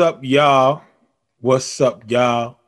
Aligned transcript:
Up, 0.00 0.24
y'all? 0.24 0.80
What's 1.40 1.78
up, 1.78 2.10
y'all? 2.10 2.58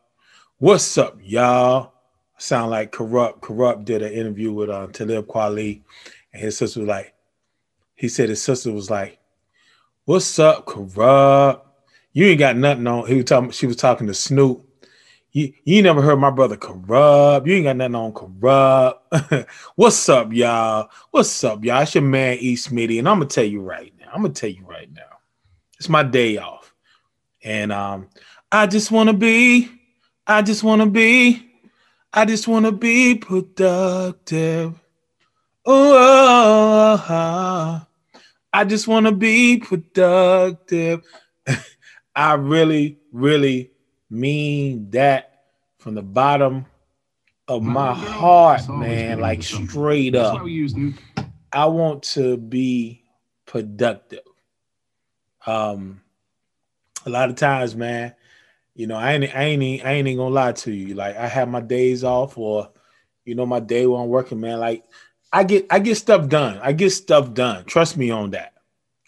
What's 0.59 0.99
up, 0.99 1.19
y'all? 1.23 1.95
Sound 2.37 2.71
like 2.71 2.93
Kurupt. 2.93 3.41
Kurupt 3.41 3.87
did 3.87 4.03
an 4.03 4.13
interview 4.13 4.53
with 4.53 4.69
uh, 4.69 4.89
Talib 4.89 5.29
Kweli, 5.29 5.81
and 6.35 6.43
his 6.43 6.59
sister 6.59 6.81
was 6.81 6.91
like, 6.91 7.15
he 7.95 8.11
said 8.11 8.29
his 8.29 8.43
sister 8.43 8.71
was 8.71 8.91
like, 8.91 9.19
"What's 10.05 10.39
up, 10.39 10.67
Kurupt? 10.67 11.63
You 12.13 12.27
ain't 12.27 12.39
got 12.39 12.55
nothing 12.55 12.87
on." 12.87 13.07
He 13.07 13.15
was 13.15 13.25
talking. 13.25 13.51
She 13.51 13.67
was 13.67 13.77
talking 13.77 14.09
to 14.09 14.15
Snoop. 14.15 14.69
You, 15.31 15.55
you 15.65 15.83
never 15.83 16.03
heard 16.03 16.19
my 16.19 16.31
brother 16.31 16.59
Kurupt. 16.59 17.47
You 17.47 17.55
ain't 17.55 17.65
got 17.65 17.77
nothing 17.79 17.95
on 17.95 18.13
Kurupt. 18.13 19.49
What's 19.77 20.07
up, 20.11 20.35
y'all? 20.35 20.91
What's 21.13 21.43
up, 21.45 21.65
y'all? 21.65 21.81
It's 21.81 21.95
your 21.95 22.05
man 22.05 22.37
E. 22.41 22.57
Smitty, 22.57 22.99
and 22.99 23.09
I'm 23.09 23.21
gonna 23.21 23.31
tell 23.31 23.43
you 23.43 23.63
right 23.63 23.95
now. 23.99 24.11
I'm 24.13 24.21
gonna 24.21 24.35
tell 24.35 24.51
you 24.51 24.67
right 24.67 24.93
now. 24.93 25.03
It's 25.79 25.89
my 25.89 26.03
day 26.03 26.37
off, 26.37 26.62
and 27.43 27.73
um, 27.73 28.09
I 28.51 28.67
just 28.67 28.91
wanna 28.91 29.15
be. 29.15 29.71
I 30.27 30.43
just 30.43 30.63
wanna 30.63 30.87
be. 30.87 31.49
I 32.15 32.27
just 32.27 32.47
want 32.47 32.67
to 32.67 32.73
be 32.73 33.15
productive. 33.15 34.79
Oh, 35.65 37.87
I 38.53 38.65
just 38.67 38.87
want 38.87 39.07
to 39.07 39.13
be 39.13 39.57
productive. 39.59 41.03
I 42.15 42.35
really, 42.35 42.99
really 43.13 43.71
mean 44.11 44.91
that 44.91 45.45
from 45.79 45.95
the 45.95 46.03
bottom 46.03 46.67
of 47.49 47.63
my 47.63 47.95
heart, 47.95 48.69
man. 48.69 49.21
Like 49.21 49.43
straight 49.43 50.15
up. 50.15 50.43
I 51.51 51.67
want 51.67 52.03
to 52.15 52.37
be 52.37 53.05
productive. 53.47 54.21
Um, 55.47 56.03
a 57.07 57.11
lot 57.11 57.31
of 57.31 57.37
times, 57.37 57.75
man, 57.75 58.15
you 58.75 58.87
know, 58.87 58.97
I 58.97 59.13
ain't, 59.13 59.35
I 59.35 59.43
ain't, 59.45 59.85
I 59.85 59.93
ain't 59.93 60.17
gonna 60.17 60.35
lie 60.35 60.53
to 60.53 60.73
you. 60.73 60.95
Like 60.95 61.17
I 61.17 61.27
have 61.27 61.49
my 61.49 61.61
days 61.61 62.05
off, 62.05 62.39
or 62.39 62.71
you 63.25 63.35
know, 63.35 63.47
my 63.47 63.61
day 63.61 63.87
when 63.87 64.01
I'm 64.01 64.09
working, 64.09 64.41
man. 64.41 64.61
Like 64.61 64.85
I 65.33 65.45
get, 65.45 65.67
I 65.71 65.79
get 65.79 65.97
stuff 65.97 66.29
done. 66.29 66.59
I 66.63 66.73
get 66.73 66.91
stuff 66.91 67.33
done. 67.35 67.65
Trust 67.65 67.97
me 67.97 68.11
on 68.11 68.31
that. 68.31 68.55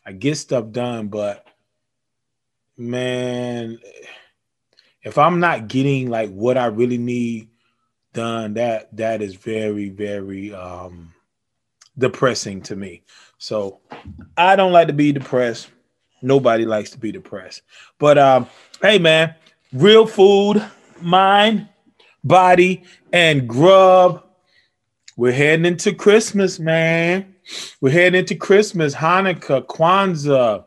I 0.06 0.12
get 0.12 0.36
stuff 0.36 0.70
done, 0.70 1.08
but 1.08 1.46
man, 2.76 3.78
if 5.02 5.18
I'm 5.18 5.40
not 5.40 5.68
getting 5.68 6.10
like 6.10 6.30
what 6.30 6.58
I 6.58 6.66
really 6.66 6.98
need 6.98 7.48
done, 8.12 8.54
that 8.54 8.94
that 8.96 9.22
is 9.22 9.34
very, 9.34 9.88
very 9.88 10.54
um 10.54 11.12
depressing 11.96 12.62
to 12.62 12.76
me. 12.76 13.02
So 13.38 13.80
I 14.36 14.56
don't 14.56 14.72
like 14.72 14.88
to 14.88 14.92
be 14.92 15.12
depressed. 15.12 15.68
Nobody 16.24 16.64
likes 16.64 16.90
to 16.90 16.98
be 16.98 17.12
depressed. 17.12 17.62
But 17.98 18.18
um, 18.18 18.48
hey 18.80 18.98
man, 18.98 19.34
real 19.72 20.06
food, 20.06 20.64
mind, 21.00 21.68
body, 22.24 22.82
and 23.12 23.48
grub. 23.48 24.24
We're 25.16 25.32
heading 25.32 25.66
into 25.66 25.94
Christmas, 25.94 26.58
man. 26.58 27.36
We're 27.80 27.90
heading 27.90 28.18
into 28.18 28.34
Christmas, 28.34 28.94
Hanukkah, 28.94 29.64
Kwanzaa. 29.66 30.64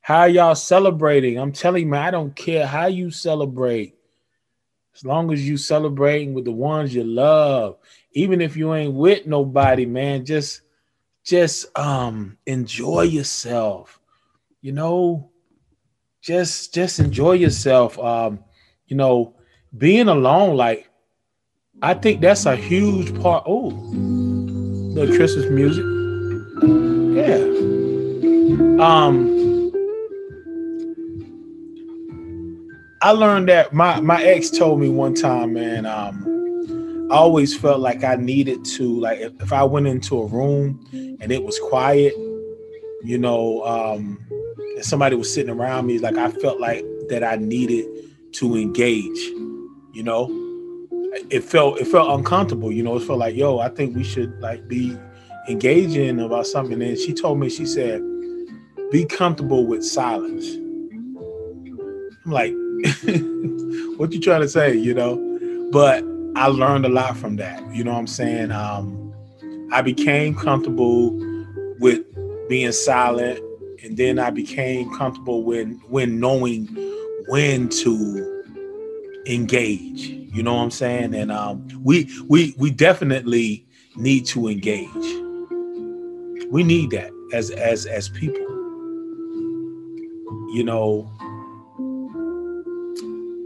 How 0.00 0.24
y'all 0.24 0.54
celebrating? 0.54 1.38
I'm 1.38 1.52
telling 1.52 1.84
you, 1.84 1.88
man, 1.90 2.02
I 2.02 2.10
don't 2.10 2.34
care 2.34 2.66
how 2.66 2.86
you 2.86 3.10
celebrate. 3.10 3.94
As 4.94 5.04
long 5.04 5.32
as 5.32 5.46
you 5.46 5.56
celebrating 5.56 6.32
with 6.32 6.44
the 6.44 6.52
ones 6.52 6.94
you 6.94 7.04
love, 7.04 7.76
even 8.12 8.40
if 8.40 8.56
you 8.56 8.74
ain't 8.74 8.94
with 8.94 9.26
nobody, 9.26 9.86
man, 9.86 10.24
just 10.24 10.62
just 11.24 11.66
um 11.78 12.36
enjoy 12.46 13.02
yourself. 13.02 14.00
You 14.62 14.70
know, 14.70 15.32
just 16.20 16.72
just 16.72 17.00
enjoy 17.00 17.32
yourself. 17.32 17.98
Um, 17.98 18.38
you 18.86 18.96
know, 18.96 19.34
being 19.76 20.06
alone, 20.06 20.56
like 20.56 20.88
I 21.82 21.94
think 21.94 22.20
that's 22.20 22.46
a 22.46 22.54
huge 22.54 23.12
part. 23.20 23.42
Oh, 23.44 23.70
the 24.94 25.12
Christmas 25.16 25.46
music. 25.50 25.84
Yeah. 27.18 27.42
Um 28.80 29.32
I 33.02 33.10
learned 33.10 33.48
that 33.48 33.72
my 33.72 34.00
my 34.00 34.22
ex 34.22 34.48
told 34.48 34.80
me 34.80 34.88
one 34.88 35.14
time, 35.14 35.54
man, 35.54 35.86
um, 35.86 37.08
I 37.10 37.16
always 37.16 37.56
felt 37.56 37.80
like 37.80 38.04
I 38.04 38.14
needed 38.14 38.64
to, 38.76 39.00
like 39.00 39.18
if, 39.18 39.32
if 39.42 39.52
I 39.52 39.64
went 39.64 39.88
into 39.88 40.20
a 40.22 40.26
room 40.26 40.86
and 40.92 41.32
it 41.32 41.42
was 41.42 41.58
quiet, 41.58 42.14
you 43.02 43.18
know, 43.18 43.64
um, 43.64 44.24
and 44.76 44.84
somebody 44.84 45.16
was 45.16 45.32
sitting 45.32 45.50
around 45.50 45.86
me, 45.86 45.98
like 45.98 46.16
I 46.16 46.30
felt 46.30 46.60
like 46.60 46.84
that 47.08 47.24
I 47.24 47.36
needed 47.36 47.86
to 48.32 48.56
engage, 48.56 49.18
you 49.92 50.02
know. 50.02 50.30
It 51.30 51.44
felt 51.44 51.78
it 51.78 51.86
felt 51.86 52.18
uncomfortable, 52.18 52.72
you 52.72 52.82
know. 52.82 52.96
It 52.96 53.02
felt 53.02 53.18
like, 53.18 53.36
yo, 53.36 53.58
I 53.58 53.68
think 53.68 53.94
we 53.94 54.04
should 54.04 54.38
like 54.40 54.66
be 54.68 54.96
engaging 55.48 56.20
about 56.20 56.46
something. 56.46 56.80
And 56.80 56.98
she 56.98 57.12
told 57.12 57.38
me, 57.38 57.50
she 57.50 57.66
said, 57.66 58.02
be 58.90 59.04
comfortable 59.04 59.66
with 59.66 59.84
silence. 59.84 60.46
I'm 62.24 62.30
like, 62.30 62.52
what 63.98 64.12
you 64.12 64.20
trying 64.20 64.42
to 64.42 64.48
say, 64.48 64.76
you 64.76 64.94
know? 64.94 65.16
But 65.72 66.04
I 66.36 66.46
learned 66.46 66.86
a 66.86 66.88
lot 66.88 67.16
from 67.16 67.36
that. 67.36 67.62
You 67.74 67.84
know 67.84 67.92
what 67.92 67.98
I'm 67.98 68.06
saying? 68.06 68.52
Um, 68.52 69.12
I 69.72 69.82
became 69.82 70.34
comfortable 70.34 71.12
with 71.78 72.04
being 72.48 72.72
silent, 72.72 73.40
and 73.82 73.96
then 73.96 74.18
I 74.18 74.30
became 74.30 74.94
comfortable 74.96 75.42
when 75.42 75.80
when 75.88 76.20
knowing 76.20 76.66
when 77.28 77.68
to 77.68 78.44
engage. 79.26 80.08
You 80.34 80.42
know 80.42 80.54
what 80.54 80.62
I'm 80.62 80.70
saying? 80.70 81.14
And 81.14 81.30
um, 81.30 81.68
we 81.82 82.08
we 82.28 82.54
we 82.58 82.70
definitely 82.70 83.66
need 83.96 84.26
to 84.26 84.48
engage. 84.48 84.88
We 86.50 86.62
need 86.62 86.90
that 86.90 87.10
as 87.32 87.50
as 87.50 87.86
as 87.86 88.08
people. 88.08 88.40
You 90.54 90.64
know, 90.64 91.10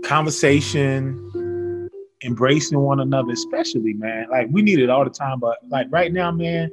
conversation, 0.04 1.88
embracing 2.22 2.78
one 2.78 3.00
another, 3.00 3.32
especially, 3.32 3.94
man. 3.94 4.26
Like 4.30 4.48
we 4.50 4.62
need 4.62 4.80
it 4.80 4.90
all 4.90 5.04
the 5.04 5.10
time, 5.10 5.40
but 5.40 5.58
like 5.68 5.86
right 5.90 6.12
now, 6.12 6.30
man, 6.30 6.70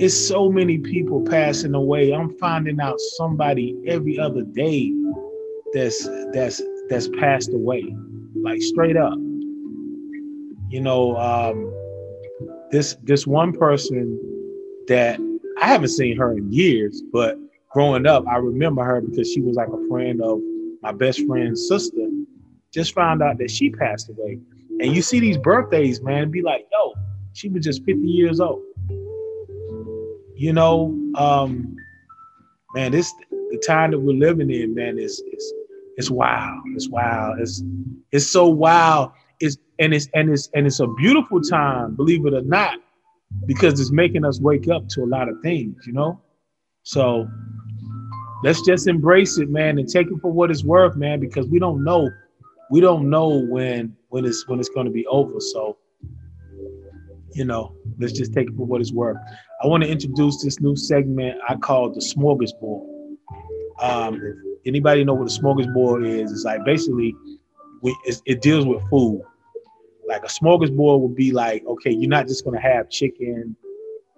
it's 0.00 0.28
so 0.28 0.48
many 0.48 0.78
people 0.78 1.22
passing 1.22 1.74
away. 1.74 2.12
I'm 2.12 2.30
finding 2.38 2.80
out 2.80 3.00
somebody 3.16 3.76
every 3.86 4.18
other 4.18 4.42
day 4.42 4.92
that's 5.72 6.08
that's 6.32 6.62
that's 6.88 7.08
passed 7.18 7.52
away, 7.52 7.94
like 8.40 8.62
straight 8.62 8.96
up. 8.96 9.14
You 10.68 10.80
know, 10.80 11.16
um, 11.16 11.72
this 12.70 12.96
this 13.02 13.26
one 13.26 13.52
person 13.52 14.18
that 14.86 15.18
I 15.60 15.66
haven't 15.66 15.88
seen 15.88 16.16
her 16.16 16.32
in 16.32 16.52
years, 16.52 17.02
but 17.12 17.36
growing 17.70 18.06
up, 18.06 18.24
I 18.28 18.36
remember 18.36 18.84
her 18.84 19.00
because 19.00 19.32
she 19.32 19.40
was 19.40 19.56
like 19.56 19.68
a 19.68 19.88
friend 19.88 20.22
of 20.22 20.40
my 20.80 20.92
best 20.92 21.26
friend's 21.26 21.66
sister. 21.66 22.08
Just 22.72 22.94
found 22.94 23.22
out 23.22 23.38
that 23.38 23.50
she 23.50 23.70
passed 23.70 24.10
away. 24.10 24.38
And 24.80 24.94
you 24.94 25.02
see 25.02 25.18
these 25.18 25.38
birthdays, 25.38 26.02
man, 26.02 26.30
be 26.30 26.42
like, 26.42 26.68
yo, 26.70 26.94
she 27.32 27.48
was 27.48 27.64
just 27.64 27.82
50 27.84 28.06
years 28.06 28.38
old. 28.40 28.62
You 30.38 30.52
know, 30.52 30.96
um, 31.16 31.76
man, 32.72 32.92
this 32.92 33.12
the 33.30 33.60
time 33.66 33.90
that 33.90 33.98
we're 33.98 34.16
living 34.16 34.50
in, 34.52 34.72
man, 34.72 34.96
is 34.96 35.20
is 35.32 35.54
it's 35.96 36.12
wild. 36.12 36.62
It's 36.76 36.88
wild. 36.88 37.40
It's 37.40 37.64
it's 38.12 38.30
so 38.30 38.46
wild. 38.46 39.10
It's 39.40 39.56
and 39.80 39.92
it's 39.92 40.08
and 40.14 40.30
it's 40.30 40.48
and 40.54 40.64
it's 40.64 40.78
a 40.78 40.86
beautiful 40.86 41.40
time, 41.40 41.96
believe 41.96 42.24
it 42.24 42.34
or 42.34 42.42
not, 42.42 42.78
because 43.46 43.80
it's 43.80 43.90
making 43.90 44.24
us 44.24 44.40
wake 44.40 44.68
up 44.68 44.86
to 44.90 45.02
a 45.02 45.06
lot 45.06 45.28
of 45.28 45.40
things, 45.42 45.84
you 45.88 45.92
know. 45.92 46.20
So 46.84 47.28
let's 48.44 48.62
just 48.62 48.86
embrace 48.86 49.38
it, 49.38 49.50
man, 49.50 49.76
and 49.76 49.88
take 49.88 50.06
it 50.06 50.20
for 50.22 50.30
what 50.30 50.52
it's 50.52 50.62
worth, 50.62 50.94
man, 50.94 51.18
because 51.18 51.48
we 51.48 51.58
don't 51.58 51.82
know, 51.82 52.08
we 52.70 52.80
don't 52.80 53.10
know 53.10 53.44
when 53.48 53.96
when 54.10 54.24
it's 54.24 54.46
when 54.46 54.60
it's 54.60 54.68
going 54.68 54.86
to 54.86 54.92
be 54.92 55.04
over. 55.08 55.40
So 55.40 55.78
you 57.34 57.44
know, 57.44 57.74
let's 57.98 58.12
just 58.12 58.32
take 58.32 58.48
it 58.48 58.56
for 58.56 58.66
what 58.66 58.80
it's 58.80 58.92
worth. 58.92 59.16
I 59.62 59.66
want 59.66 59.82
to 59.82 59.88
introduce 59.90 60.42
this 60.42 60.60
new 60.60 60.76
segment 60.76 61.40
I 61.48 61.56
call 61.56 61.90
the 61.90 62.00
smorgasbord. 62.00 63.16
Um, 63.80 64.20
anybody 64.66 65.04
know 65.04 65.14
what 65.14 65.30
a 65.30 65.40
smorgasbord 65.40 66.06
is? 66.06 66.30
It's 66.30 66.44
like 66.44 66.64
basically 66.64 67.14
we, 67.82 67.96
it 68.24 68.40
deals 68.40 68.66
with 68.66 68.82
food. 68.88 69.22
Like 70.06 70.22
a 70.22 70.28
smorgasbord 70.28 71.00
would 71.00 71.16
be 71.16 71.32
like, 71.32 71.64
okay, 71.66 71.90
you're 71.90 72.08
not 72.08 72.28
just 72.28 72.44
gonna 72.44 72.60
have 72.60 72.88
chicken 72.88 73.56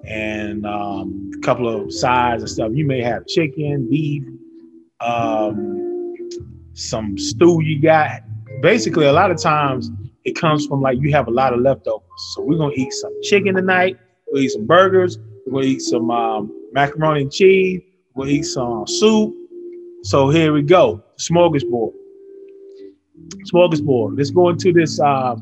and 0.05 0.67
um, 0.67 1.31
a 1.37 1.39
couple 1.41 1.69
of 1.69 1.93
sides 1.93 2.43
and 2.43 2.51
stuff. 2.51 2.73
You 2.75 2.87
may 2.87 3.03
have 3.03 3.27
chicken, 3.27 3.89
beef, 3.89 4.23
um, 5.01 6.17
some 6.75 7.17
stew 7.19 7.63
you 7.63 7.81
got. 7.81 8.23
Basically, 8.61 9.07
a 9.07 9.13
lot 9.13 9.31
of 9.31 9.41
times 9.41 9.91
it 10.25 10.33
comes 10.33 10.67
from 10.67 10.83
like 10.83 10.99
you 11.01 11.13
have 11.13 11.29
a 11.29 11.31
lot 11.31 11.55
of 11.55 11.61
leftovers. 11.61 12.03
So 12.35 12.43
we're 12.43 12.59
gonna 12.59 12.75
eat 12.77 12.93
some 12.93 13.13
chicken 13.23 13.55
tonight. 13.55 13.99
We'll 14.31 14.43
eat 14.43 14.50
some 14.50 14.67
burgers. 14.67 15.19
Gonna 15.50 15.65
eat 15.65 15.81
some 15.82 16.11
um, 16.11 16.69
macaroni 16.73 17.23
and 17.23 17.32
cheese. 17.32 17.82
We'll 18.15 18.29
eat 18.29 18.44
some 18.44 18.87
soup. 18.87 19.35
So 20.03 20.29
here 20.31 20.53
we 20.53 20.62
go, 20.62 21.03
smorgasbord. 21.19 21.93
Smorgasbord. 23.53 24.17
Let's 24.17 24.31
go 24.31 24.49
into 24.49 24.73
this. 24.73 25.00
Uh, 25.00 25.37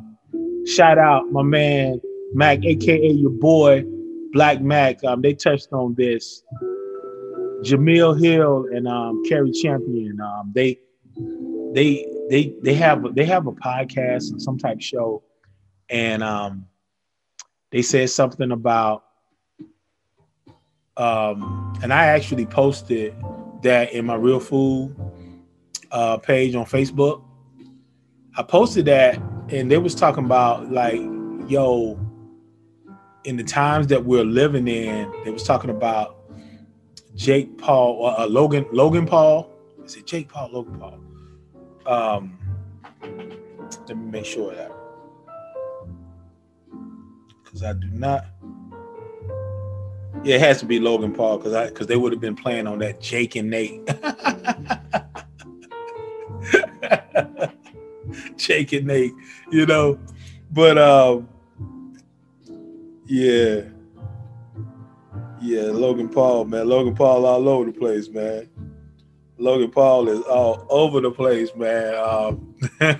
shout 0.67 0.99
out 0.99 1.31
my 1.31 1.43
man 1.43 2.01
Mac, 2.35 2.65
aka 2.65 3.11
your 3.11 3.31
boy 3.31 3.85
Black 4.33 4.61
Mac. 4.61 5.03
Um, 5.05 5.23
they 5.23 5.35
touched 5.35 5.73
on 5.73 5.95
this. 5.97 6.43
Jemele 7.63 8.21
Hill 8.21 8.67
and 8.73 8.87
um, 8.87 9.23
Cari 9.29 9.51
Champion. 9.51 10.21
Um, 10.21 10.53
they 10.55 10.79
they 11.75 12.07
they 12.31 12.55
they 12.63 12.75
have 12.75 13.15
they 13.15 13.25
have 13.25 13.47
a 13.47 13.53
podcast 13.53 14.31
and 14.31 14.41
some 14.41 14.59
type 14.59 14.81
show, 14.81 15.23
and 15.91 16.23
um, 16.23 16.67
they 17.71 17.83
said 17.83 18.11
something 18.11 18.51
about 18.51 19.05
um, 20.99 21.79
and 21.81 21.93
I 21.93 22.07
actually 22.07 22.45
posted 22.45 23.15
that 23.63 23.93
in 23.93 24.05
my 24.05 24.17
Real 24.17 24.41
Food 24.41 24.97
uh, 25.93 26.19
page 26.19 26.57
on 26.57 26.67
Facebook. 26.67 27.23
I 28.37 28.43
posted 28.43 28.85
that, 28.87 29.17
and 29.49 29.71
they 29.71 29.79
was 29.79 29.95
talking 29.95 30.25
about 30.25 30.73
like, 30.73 31.01
yo, 31.49 31.99
in 33.25 33.37
the 33.37 33.45
times 33.45 33.87
that 33.89 34.05
we're 34.05 34.25
living 34.25 34.67
in, 34.67 35.13
they 35.25 35.31
was 35.31 35.45
talking 35.45 35.71
about 35.71 36.17
Jake 37.15 37.59
Paul, 37.59 38.05
uh, 38.05 38.25
uh 38.25 38.27
Logan, 38.27 38.67
Logan 38.73 39.07
Paul. 39.07 39.51
Is 39.85 39.97
it 39.97 40.07
Jake 40.07 40.29
Paul, 40.29 40.51
Logan 40.53 40.79
Paul? 40.79 41.01
Um, 41.87 42.39
let 43.87 43.97
me 43.97 44.11
make 44.11 44.25
sure 44.25 44.53
that 44.55 44.73
because 47.49 47.63
I 47.63 47.73
do 47.73 47.89
not. 47.91 48.27
Yeah, 50.25 50.37
it 50.37 50.41
has 50.41 50.59
to 50.61 50.67
be 50.67 50.81
Logan 50.81 51.13
Paul 51.13 51.39
because 51.39 51.55
I 51.55 51.67
because 51.67 51.87
they 51.87 51.97
would 51.97 52.13
have 52.13 52.21
been 52.21 52.37
playing 52.37 52.67
on 52.67 52.79
that 52.81 53.01
Jake 53.01 53.37
and 53.37 53.49
Nate. 53.49 53.87
Jake 58.37 58.73
and 58.73 58.87
Nate, 58.87 59.15
you 59.51 59.67
know. 59.67 59.99
But 60.51 60.79
um 60.79 61.29
yeah. 63.07 63.63
Yeah, 65.41 65.71
Logan 65.71 66.09
Paul, 66.09 66.47
man. 66.47 66.69
Logan 66.69 66.95
Paul 66.95 67.25
all 67.25 67.49
over 67.49 67.71
the 67.71 67.79
place, 67.79 68.09
man. 68.09 68.49
Logan 69.39 69.71
Paul 69.71 70.09
is 70.09 70.21
all 70.23 70.67
over 70.69 71.01
the 71.01 71.13
place, 71.13 71.51
man. 71.55 71.95
Um, 71.95 72.55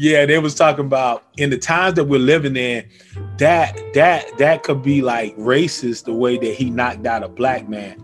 yeah, 0.00 0.24
they 0.24 0.38
was 0.38 0.54
talking 0.54 0.86
about 0.86 1.24
in 1.36 1.50
the 1.50 1.58
times 1.58 1.96
that 1.96 2.04
we're 2.04 2.18
living 2.18 2.56
in, 2.56 2.88
that 3.36 3.78
that 3.92 4.38
that 4.38 4.62
could 4.62 4.82
be 4.82 5.02
like 5.02 5.36
racist 5.36 6.06
the 6.06 6.14
way 6.14 6.38
that 6.38 6.54
he 6.54 6.70
knocked 6.70 7.04
out 7.04 7.22
a 7.22 7.28
black 7.28 7.68
man. 7.68 8.02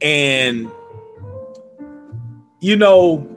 And 0.00 0.72
you 2.60 2.76
know, 2.76 3.28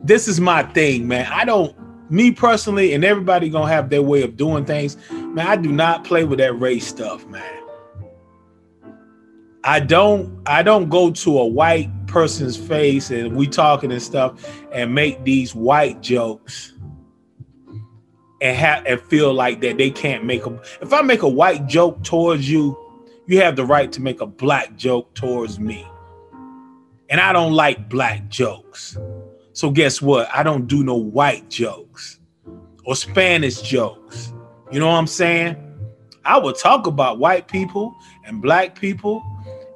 this 0.00 0.28
is 0.28 0.38
my 0.38 0.64
thing, 0.64 1.08
man. 1.08 1.26
I 1.32 1.46
don't 1.46 1.74
me 2.10 2.30
personally, 2.30 2.92
and 2.92 3.06
everybody 3.06 3.48
gonna 3.48 3.72
have 3.72 3.88
their 3.88 4.02
way 4.02 4.22
of 4.22 4.36
doing 4.36 4.66
things. 4.66 4.98
Man, 5.10 5.46
I 5.46 5.56
do 5.56 5.72
not 5.72 6.04
play 6.04 6.24
with 6.24 6.40
that 6.40 6.52
race 6.60 6.86
stuff, 6.86 7.26
man. 7.28 7.62
I 9.64 9.80
don't 9.80 10.42
I 10.44 10.62
don't 10.62 10.90
go 10.90 11.10
to 11.10 11.38
a 11.38 11.46
white 11.46 11.88
person's 12.06 12.58
face 12.58 13.10
and 13.10 13.34
we 13.34 13.46
talking 13.46 13.90
and 13.90 14.02
stuff 14.02 14.46
and 14.72 14.94
make 14.94 15.24
these 15.24 15.54
white 15.54 16.02
jokes 16.02 16.73
and 18.44 18.54
have 18.58 18.84
and 18.84 19.00
feel 19.00 19.32
like 19.32 19.62
that 19.62 19.78
they 19.78 19.90
can't 19.90 20.22
make 20.24 20.44
them. 20.44 20.60
If 20.82 20.92
I 20.92 21.00
make 21.00 21.22
a 21.22 21.28
white 21.28 21.66
joke 21.66 22.04
towards 22.04 22.48
you, 22.48 22.78
you 23.26 23.40
have 23.40 23.56
the 23.56 23.64
right 23.64 23.90
to 23.90 24.02
make 24.02 24.20
a 24.20 24.26
black 24.26 24.76
joke 24.76 25.14
towards 25.14 25.58
me. 25.58 25.88
And 27.08 27.22
I 27.22 27.32
don't 27.32 27.54
like 27.54 27.88
black 27.88 28.28
jokes. 28.28 28.98
So 29.54 29.70
guess 29.70 30.02
what? 30.02 30.28
I 30.32 30.42
don't 30.42 30.66
do 30.66 30.84
no 30.84 30.94
white 30.94 31.48
jokes 31.48 32.20
or 32.84 32.94
Spanish 32.94 33.62
jokes. 33.62 34.34
You 34.70 34.78
know 34.78 34.88
what 34.88 34.96
I'm 34.96 35.06
saying? 35.06 35.56
I 36.26 36.36
will 36.36 36.52
talk 36.52 36.86
about 36.86 37.18
white 37.18 37.48
people 37.48 37.96
and 38.26 38.42
black 38.42 38.78
people 38.78 39.24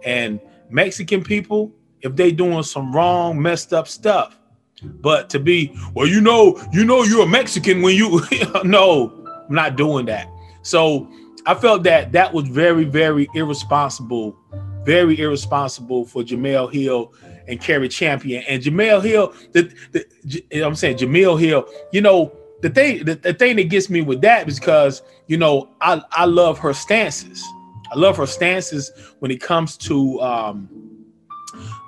and 0.04 0.40
Mexican 0.68 1.24
people 1.24 1.72
if 2.02 2.16
they 2.16 2.32
doing 2.32 2.62
some 2.64 2.94
wrong, 2.94 3.40
messed 3.40 3.72
up 3.72 3.88
stuff. 3.88 4.37
But 4.82 5.28
to 5.30 5.38
be, 5.38 5.76
well, 5.94 6.06
you 6.06 6.20
know, 6.20 6.60
you 6.72 6.84
know, 6.84 7.02
you're 7.02 7.24
a 7.24 7.28
Mexican 7.28 7.82
when 7.82 7.96
you, 7.96 8.22
no, 8.64 9.10
I'm 9.48 9.54
not 9.54 9.76
doing 9.76 10.06
that. 10.06 10.28
So 10.62 11.10
I 11.46 11.54
felt 11.54 11.82
that 11.84 12.12
that 12.12 12.32
was 12.32 12.48
very, 12.48 12.84
very 12.84 13.28
irresponsible, 13.34 14.36
very 14.84 15.18
irresponsible 15.18 16.04
for 16.04 16.22
Jemele 16.22 16.72
Hill 16.72 17.12
and 17.46 17.60
Cari 17.60 17.88
Champion. 17.88 18.44
And 18.48 18.62
Jemele 18.62 19.02
Hill, 19.02 19.34
the, 19.52 19.72
the 19.92 20.62
I'm 20.62 20.74
saying 20.74 20.98
Jemele 20.98 21.40
Hill, 21.40 21.66
you 21.92 22.00
know, 22.00 22.32
the 22.60 22.70
thing, 22.70 23.04
the, 23.04 23.14
the 23.14 23.34
thing 23.34 23.56
that 23.56 23.64
gets 23.64 23.88
me 23.88 24.02
with 24.02 24.20
that 24.22 24.48
is 24.48 24.58
because, 24.58 25.02
you 25.26 25.36
know, 25.36 25.70
I, 25.80 26.02
I 26.12 26.24
love 26.24 26.58
her 26.58 26.74
stances. 26.74 27.42
I 27.90 27.96
love 27.98 28.16
her 28.18 28.26
stances 28.26 28.92
when 29.20 29.30
it 29.30 29.40
comes 29.40 29.76
to 29.78 30.20
um, 30.20 30.68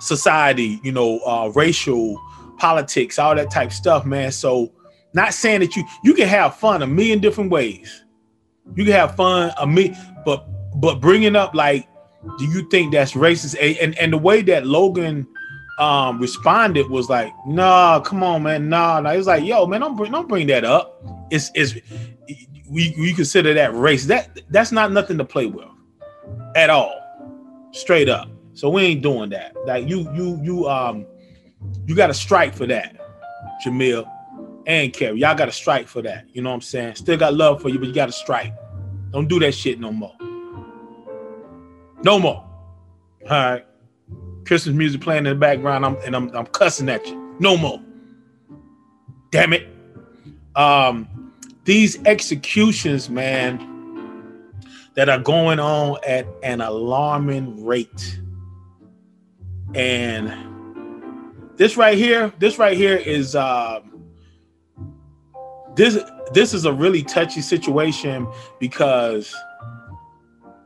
society, 0.01 0.81
you 0.83 0.93
know, 0.93 1.19
uh, 1.21 1.53
racial 1.55 2.21
politics, 2.61 3.19
all 3.19 3.35
that 3.35 3.51
type 3.51 3.73
stuff, 3.73 4.05
man. 4.05 4.31
So, 4.31 4.73
not 5.15 5.35
saying 5.35 5.61
that 5.61 5.75
you 5.75 5.85
you 6.05 6.15
can 6.15 6.29
have 6.29 6.57
fun 6.57 6.83
a 6.83 6.87
million 6.87 7.19
different 7.19 7.51
ways. 7.51 8.05
You 8.75 8.85
can 8.85 8.93
have 8.93 9.17
fun 9.17 9.53
a 9.59 9.67
me, 9.67 9.97
but 10.25 10.47
but 10.81 11.01
bringing 11.01 11.35
up 11.35 11.55
like, 11.55 11.89
do 12.39 12.45
you 12.45 12.69
think 12.69 12.93
that's 12.93 13.13
racist? 13.13 13.57
And 13.61 13.99
and 13.99 14.13
the 14.13 14.19
way 14.19 14.43
that 14.43 14.67
Logan 14.67 15.27
um 15.79 16.21
responded 16.21 16.89
was 16.89 17.09
like, 17.09 17.33
nah, 17.47 18.01
come 18.01 18.23
on, 18.23 18.43
man, 18.43 18.69
nah. 18.69 19.01
nah. 19.01 19.13
He 19.13 19.19
was 19.19 19.27
like, 19.27 19.45
yo, 19.45 19.67
man, 19.67 19.81
don't 19.81 19.97
bring 19.97 20.13
don't 20.13 20.29
bring 20.29 20.47
that 20.49 20.65
up. 20.65 21.03
It's 21.31 21.51
it's 21.55 21.75
we 22.71 22.95
we 22.99 23.13
consider 23.15 23.53
that 23.55 23.75
race. 23.75 24.07
That 24.07 24.39
that's 24.51 24.71
not 24.71 24.93
nothing 24.93 25.19
to 25.19 25.25
play 25.25 25.47
with 25.47 25.67
at 26.55 26.71
all. 26.71 26.95
Straight 27.73 28.09
up. 28.09 28.29
So 28.55 28.69
we 28.69 28.83
ain't 28.83 29.03
doing 29.03 29.31
that. 29.31 29.55
Like 29.67 29.89
you, 29.89 30.13
you, 30.15 30.39
you, 30.43 30.69
um, 30.69 31.07
you 31.87 31.95
got 31.95 32.09
to 32.09 32.15
strike 32.15 32.55
for 32.55 32.67
that, 32.67 32.97
Jemele 33.65 34.11
and 34.67 34.93
Cari. 34.93 35.19
Y'all 35.19 35.35
got 35.35 35.47
to 35.47 35.53
strike 35.53 35.89
for 35.89 36.03
that. 36.03 36.27
You 36.33 36.43
know 36.43 36.51
what 36.51 36.57
I'm 36.57 36.61
saying? 36.61 36.95
Still 36.97 37.17
got 37.17 37.35
love 37.35 37.61
for 37.61 37.69
you, 37.69 37.79
but 37.79 37.89
you 37.89 37.95
got 37.95 38.07
to 38.07 38.13
strike. 38.13 38.55
Don't 39.11 39.29
do 39.29 39.39
that 39.41 39.53
shit 39.53 39.81
no 39.81 39.93
more. 39.93 40.15
No 42.03 42.19
more. 42.19 42.47
All 43.25 43.29
right. 43.29 43.67
Christmas 44.47 44.75
music 44.75 45.01
playing 45.01 45.27
in 45.27 45.33
the 45.33 45.35
background, 45.35 45.85
I'm, 45.85 45.97
and 46.05 46.17
I'm, 46.17 46.35
I'm 46.35 46.47
cussing 46.47 46.89
at 46.89 47.07
you. 47.07 47.37
No 47.41 47.57
more. 47.57 47.81
Damn 49.31 49.53
it. 49.53 49.69
Um, 50.57 51.33
these 51.65 52.03
executions, 52.05 53.11
man, 53.11 53.67
that 54.95 55.09
are 55.09 55.19
going 55.19 55.61
on 55.61 55.99
at 56.07 56.27
an 56.43 56.61
alarming 56.61 57.65
rate 57.65 58.21
and 59.75 60.50
this 61.61 61.77
right 61.77 61.99
here, 61.99 62.33
this 62.39 62.59
right 62.59 62.75
here 62.75 62.97
is 62.97 63.37
um, 63.37 64.03
this 65.75 66.03
this 66.33 66.55
is 66.55 66.65
a 66.65 66.73
really 66.73 67.03
touchy 67.03 67.43
situation 67.43 68.27
because 68.59 69.37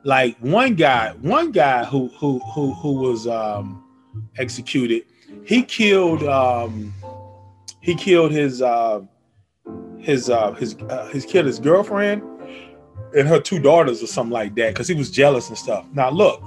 like 0.05 0.39
one 0.39 0.77
guy, 0.77 1.11
one 1.21 1.51
guy 1.51 1.83
who 1.85 2.07
who 2.17 2.39
who 2.39 2.73
who 2.75 2.93
was 2.93 3.27
um, 3.27 3.83
executed, 4.39 5.03
he 5.45 5.65
killed 5.65 6.23
um, 6.23 6.95
he 7.81 7.97
killed 7.97 8.31
his 8.31 8.63
uh, 8.63 9.01
his 9.99 10.31
uh, 10.31 10.53
his 10.53 10.77
uh, 10.89 11.09
his 11.09 11.27
killed 11.27 11.47
his 11.47 11.59
girlfriend 11.59 12.23
and 13.17 13.27
her 13.27 13.41
two 13.41 13.59
daughters 13.59 14.01
or 14.01 14.07
something 14.07 14.33
like 14.33 14.55
that 14.55 14.75
because 14.75 14.87
he 14.87 14.95
was 14.95 15.11
jealous 15.11 15.49
and 15.49 15.59
stuff. 15.59 15.85
Now 15.93 16.11
look, 16.11 16.41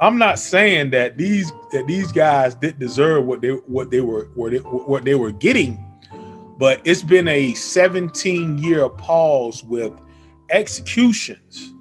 I'm 0.00 0.16
not 0.16 0.38
saying 0.38 0.90
that 0.90 1.18
these 1.18 1.52
that 1.72 1.86
these 1.86 2.10
guys 2.10 2.54
didn't 2.54 2.78
deserve 2.78 3.26
what 3.26 3.42
they 3.42 3.50
what 3.50 3.90
they 3.90 4.00
were 4.00 4.30
what 4.34 4.52
they, 4.52 4.58
what 4.58 5.04
they 5.04 5.14
were 5.14 5.30
getting, 5.30 5.84
but 6.58 6.80
it's 6.84 7.02
been 7.02 7.28
a 7.28 7.52
17 7.52 8.58
year 8.58 8.88
pause 8.88 9.62
with 9.62 9.92
executions. 10.48 11.74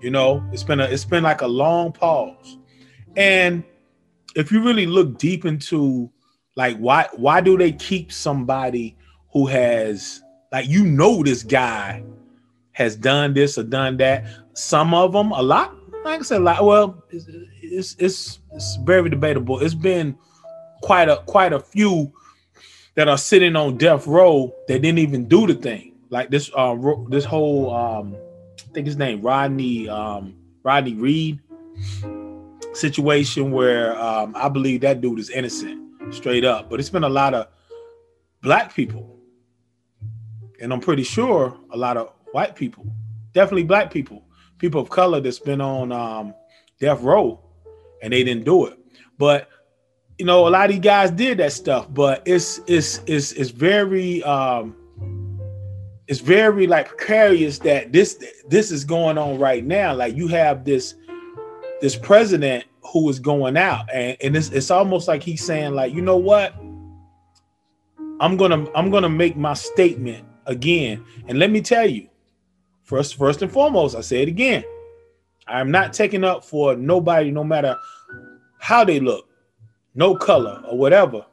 You 0.00 0.10
know, 0.10 0.44
it's 0.52 0.62
been 0.62 0.80
a 0.80 0.84
it's 0.84 1.04
been 1.04 1.24
like 1.24 1.40
a 1.40 1.48
long 1.48 1.92
pause. 1.92 2.58
And 3.16 3.64
if 4.36 4.52
you 4.52 4.62
really 4.62 4.86
look 4.86 5.18
deep 5.18 5.44
into 5.44 6.10
like 6.54 6.76
why 6.76 7.08
why 7.16 7.40
do 7.40 7.58
they 7.58 7.72
keep 7.72 8.12
somebody 8.12 8.96
who 9.32 9.46
has 9.46 10.22
like 10.52 10.68
you 10.68 10.84
know 10.84 11.24
this 11.24 11.42
guy 11.42 12.04
has 12.74 12.96
done 12.96 13.34
this 13.34 13.56
or 13.56 13.62
done 13.62 13.96
that. 13.96 14.26
Some 14.52 14.94
of 14.94 15.12
them, 15.12 15.32
a 15.32 15.42
lot, 15.42 15.74
like 16.04 16.20
I 16.20 16.22
said, 16.22 16.42
like 16.42 16.60
well, 16.60 17.02
it's 17.10 17.96
it's 17.98 18.38
it's, 18.52 18.76
very 18.84 19.08
debatable. 19.08 19.60
It's 19.60 19.74
been 19.74 20.16
quite 20.82 21.08
a 21.08 21.16
quite 21.26 21.52
a 21.52 21.60
few 21.60 22.12
that 22.94 23.08
are 23.08 23.18
sitting 23.18 23.56
on 23.56 23.78
death 23.78 24.06
row 24.06 24.54
that 24.68 24.82
didn't 24.82 24.98
even 24.98 25.26
do 25.26 25.46
the 25.46 25.54
thing. 25.54 25.94
Like 26.10 26.30
this 26.30 26.50
uh 26.54 26.76
this 27.08 27.24
whole 27.24 27.74
um 27.74 28.16
I 28.60 28.72
think 28.72 28.86
his 28.86 28.96
name 28.96 29.22
Rodney 29.22 29.88
um 29.88 30.36
Rodney 30.62 30.94
Reed 30.94 31.40
situation 32.74 33.50
where 33.50 33.98
um 33.98 34.34
I 34.36 34.48
believe 34.48 34.82
that 34.82 35.00
dude 35.00 35.18
is 35.18 35.30
innocent 35.30 36.14
straight 36.14 36.44
up. 36.44 36.68
But 36.68 36.80
it's 36.80 36.90
been 36.90 37.04
a 37.04 37.08
lot 37.08 37.34
of 37.34 37.48
black 38.42 38.74
people. 38.74 39.18
And 40.60 40.72
I'm 40.72 40.80
pretty 40.80 41.02
sure 41.02 41.58
a 41.72 41.76
lot 41.76 41.96
of 41.96 42.12
white 42.32 42.54
people, 42.54 42.86
definitely 43.32 43.64
black 43.64 43.90
people, 43.90 44.24
people 44.58 44.80
of 44.80 44.90
color 44.90 45.20
that's 45.20 45.38
been 45.38 45.60
on 45.60 45.92
um 45.92 46.34
death 46.80 47.00
row 47.00 47.40
and 48.02 48.12
they 48.12 48.24
didn't 48.24 48.44
do 48.44 48.66
it. 48.66 48.78
But 49.18 49.48
you 50.18 50.26
know, 50.26 50.46
a 50.46 50.50
lot 50.50 50.66
of 50.66 50.70
these 50.70 50.80
guys 50.80 51.10
did 51.10 51.38
that 51.38 51.52
stuff, 51.52 51.92
but 51.92 52.22
it's 52.24 52.60
it's 52.66 53.00
it's 53.06 53.32
it's 53.32 53.50
very 53.50 54.22
um 54.22 54.76
it's 56.06 56.20
very 56.20 56.66
like 56.66 56.88
precarious 56.88 57.58
that 57.60 57.92
this 57.92 58.22
this 58.48 58.70
is 58.70 58.84
going 58.84 59.18
on 59.18 59.38
right 59.38 59.64
now. 59.64 59.94
Like 59.94 60.14
you 60.14 60.28
have 60.28 60.64
this 60.64 60.94
this 61.80 61.96
president 61.96 62.64
who 62.82 63.08
is 63.08 63.18
going 63.18 63.56
out, 63.56 63.92
and, 63.92 64.16
and 64.20 64.36
it's 64.36 64.50
it's 64.50 64.70
almost 64.70 65.08
like 65.08 65.22
he's 65.22 65.44
saying, 65.44 65.74
like, 65.74 65.92
you 65.92 66.02
know 66.02 66.16
what? 66.16 66.54
I'm 68.20 68.36
gonna 68.36 68.66
I'm 68.74 68.90
gonna 68.90 69.08
make 69.08 69.36
my 69.36 69.54
statement 69.54 70.24
again. 70.46 71.04
And 71.26 71.38
let 71.38 71.50
me 71.50 71.60
tell 71.60 71.88
you, 71.88 72.08
first, 72.84 73.16
first 73.16 73.42
and 73.42 73.50
foremost, 73.50 73.96
I 73.96 74.00
say 74.00 74.22
it 74.22 74.28
again. 74.28 74.64
I'm 75.46 75.70
not 75.70 75.92
taking 75.92 76.24
up 76.24 76.44
for 76.44 76.76
nobody, 76.76 77.30
no 77.30 77.44
matter 77.44 77.76
how 78.60 78.84
they 78.84 79.00
look 79.00 79.28
no 79.94 80.16
color 80.16 80.62
or 80.68 80.76
whatever. 80.76 81.24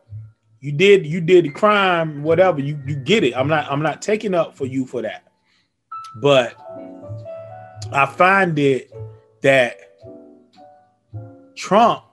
You 0.60 0.72
did 0.72 1.06
you 1.06 1.22
did 1.22 1.46
the 1.46 1.50
crime, 1.50 2.22
whatever. 2.24 2.62
You 2.62 2.80
you 2.86 2.96
get 2.96 3.24
it. 3.24 3.36
I'm 3.36 3.48
not 3.48 3.70
I'm 3.72 3.82
not 3.82 4.02
taking 4.02 4.36
up 4.36 4.56
for 4.56 4.66
you 4.66 4.86
for 4.86 5.02
that. 5.02 5.28
But 6.18 6.56
I 7.92 8.06
find 8.06 8.58
it 8.60 8.92
that 9.42 9.78
Trump, 11.56 12.04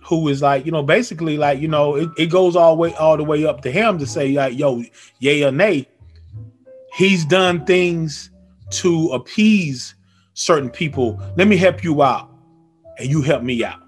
who 0.00 0.28
is 0.28 0.40
like, 0.40 0.64
you 0.64 0.72
know, 0.72 0.82
basically 0.82 1.36
like, 1.36 1.60
you 1.60 1.68
know, 1.68 1.96
it, 1.96 2.08
it 2.16 2.26
goes 2.26 2.56
all 2.56 2.76
way 2.76 2.94
all 2.94 3.16
the 3.16 3.24
way 3.24 3.44
up 3.44 3.60
to 3.62 3.70
him 3.70 3.98
to 3.98 4.06
say, 4.06 4.32
like, 4.32 4.58
yo, 4.58 4.82
yay 5.18 5.44
or 5.44 5.52
nay. 5.52 5.86
He's 6.94 7.26
done 7.26 7.66
things 7.66 8.30
to 8.70 9.08
appease 9.08 9.94
certain 10.34 10.70
people. 10.70 11.20
Let 11.36 11.48
me 11.48 11.56
help 11.56 11.82
you 11.82 12.02
out, 12.02 12.30
and 12.98 13.08
you 13.08 13.22
help 13.22 13.42
me 13.42 13.64
out. 13.64 13.80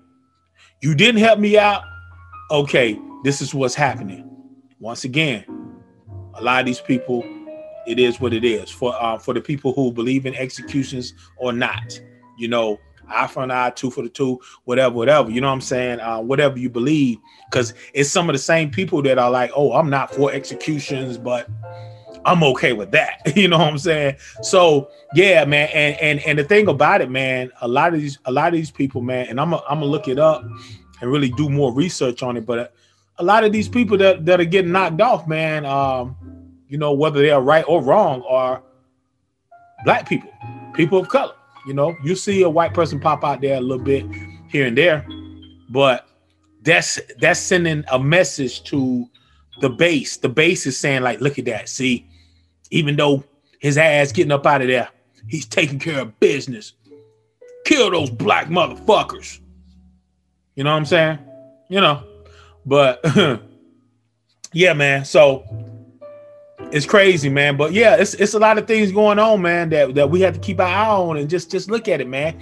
You 0.81 0.95
didn't 0.95 1.21
help 1.21 1.39
me 1.39 1.59
out. 1.59 1.83
Okay, 2.51 2.99
this 3.25 3.43
is 3.43 3.55
what's 3.55 3.75
happening. 3.75 4.29
Once 4.81 5.05
again, 5.05 5.45
a 6.35 6.43
lot 6.43 6.61
of 6.61 6.67
these 6.67 6.81
people, 6.81 7.25
it 7.87 7.99
is 7.99 8.21
what 8.21 8.33
it 8.33 8.45
is. 8.45 8.71
For 8.71 8.95
uh, 9.03 9.19
for 9.19 9.35
the 9.35 9.41
people 9.41 9.73
who 9.73 9.93
believe 9.93 10.25
in 10.25 10.35
executions 10.35 11.15
or 11.37 11.53
not, 11.53 12.01
you 12.39 12.49
know, 12.49 12.79
eye 13.09 13.27
for 13.27 13.43
an 13.43 13.51
eye, 13.51 13.71
two 13.71 13.91
for 13.91 14.03
the 14.03 14.09
two, 14.09 14.41
whatever, 14.65 14.95
whatever. 14.95 15.31
You 15.31 15.41
know 15.41 15.49
what 15.49 15.55
I'm 15.55 15.61
saying? 15.61 16.01
Uh, 16.01 16.21
whatever 16.21 16.59
you 16.59 16.71
believe, 16.71 17.19
because 17.51 17.75
it's 17.93 18.11
some 18.11 18.29
of 18.29 18.35
the 18.35 18.39
same 18.39 18.71
people 18.71 19.03
that 19.03 19.19
are 19.19 19.31
like, 19.31 19.51
oh, 19.57 19.73
I'm 19.73 19.91
not 19.91 20.15
for 20.15 20.33
executions, 20.33 21.19
but 21.19 21.49
I'm 22.29 22.45
okay 22.45 22.75
with 22.75 22.91
that. 22.91 23.21
you 23.37 23.49
know 23.49 23.59
what 23.59 23.69
I'm 23.69 23.79
saying? 23.79 24.17
So 24.43 24.91
yeah, 25.15 25.45
man. 25.45 25.69
And 25.73 25.97
and 26.01 26.21
and 26.21 26.39
the 26.39 26.45
thing 26.45 26.69
about 26.69 27.01
it, 27.01 27.11
man, 27.11 27.51
a 27.61 27.69
lot 27.69 27.95
of 27.95 28.01
these 28.01 28.19
a 28.27 28.33
lot 28.33 28.49
of 28.49 28.55
these 28.55 28.71
people, 28.71 29.01
man, 29.01 29.27
and 29.29 29.41
I'm 29.41 29.53
a, 29.55 29.63
I'm 29.69 29.81
gonna 29.81 29.87
look 29.87 30.09
it 30.09 30.19
up 30.19 30.45
and 31.01 31.11
really 31.11 31.31
do 31.31 31.49
more 31.49 31.73
research 31.73 32.23
on 32.23 32.37
it. 32.37 32.45
But 32.45 32.75
a 33.19 33.25
lot 33.25 33.45
of 33.45 33.53
these 33.53 33.69
people 33.69 33.97
that 33.99 34.27
that 34.27 34.41
are 34.41 34.45
getting 34.45 34.73
knocked 34.73 35.01
off, 35.01 35.27
man, 35.27 35.65
um, 35.65 36.17
you 36.69 36.77
know, 36.77 36.93
whether 36.93 37.21
they 37.21 37.31
are 37.31 37.41
right 37.41 37.65
or 37.67 37.83
wrong, 37.83 38.23
are 38.29 38.63
black 39.85 40.07
people, 40.09 40.31
people 40.75 40.99
of 40.99 41.09
color. 41.09 41.35
You 41.67 41.75
know, 41.75 41.97
you 42.05 42.15
see 42.15 42.43
a 42.43 42.51
white 42.51 42.75
person 42.75 43.01
pop 43.01 43.25
out 43.25 43.41
there 43.41 43.57
a 43.57 43.61
little 43.61 43.85
bit 43.85 44.07
here 44.49 44.67
and 44.67 44.77
there, 44.77 45.07
but 45.71 46.07
that's 46.63 47.01
that's 47.19 47.41
sending 47.41 47.85
a 47.91 47.99
message 47.99 48.65
to 48.65 49.09
the 49.61 49.71
base. 49.71 50.19
The 50.19 50.29
base 50.29 50.67
is 50.67 50.79
saying, 50.79 51.03
like, 51.03 51.21
look 51.21 51.39
at 51.39 51.47
that. 51.47 51.69
See, 51.69 52.07
even 52.71 52.97
though 52.97 53.25
his 53.59 53.79
ass 53.79 54.13
getting 54.13 54.33
up 54.33 54.47
out 54.47 54.63
of 54.63 54.69
there, 54.69 54.89
he's 55.27 55.47
taking 55.47 55.79
care 55.79 56.01
of 56.01 56.19
business. 56.21 56.73
Kill 57.65 57.91
those 57.91 58.11
black 58.11 58.49
motherfuckers. 58.49 59.41
You 60.55 60.65
know 60.65 60.73
what 60.73 60.79
I'm 60.79 60.87
saying? 60.87 61.19
You 61.69 61.81
know, 61.81 62.03
but 62.65 63.05
yeah, 64.53 64.73
man. 64.73 65.05
So 65.05 65.45
it's 66.73 66.87
crazy, 66.87 67.29
man. 67.29 67.57
But 67.57 67.73
yeah, 67.73 67.97
it's 67.97 68.15
it's 68.15 68.35
a 68.35 68.39
lot 68.39 68.59
of 68.59 68.67
things 68.67 68.91
going 68.91 69.19
on, 69.19 69.43
man, 69.43 69.71
that, 69.71 69.95
that 69.95 70.11
we 70.11 70.21
have 70.23 70.35
to 70.35 70.41
keep 70.41 70.61
our 70.61 70.67
eye 70.67 70.89
on 70.89 71.17
and 71.17 71.29
just 71.29 71.51
just 71.51 71.71
look 71.71 71.89
at 71.89 72.01
it, 72.01 72.09
man. 72.09 72.39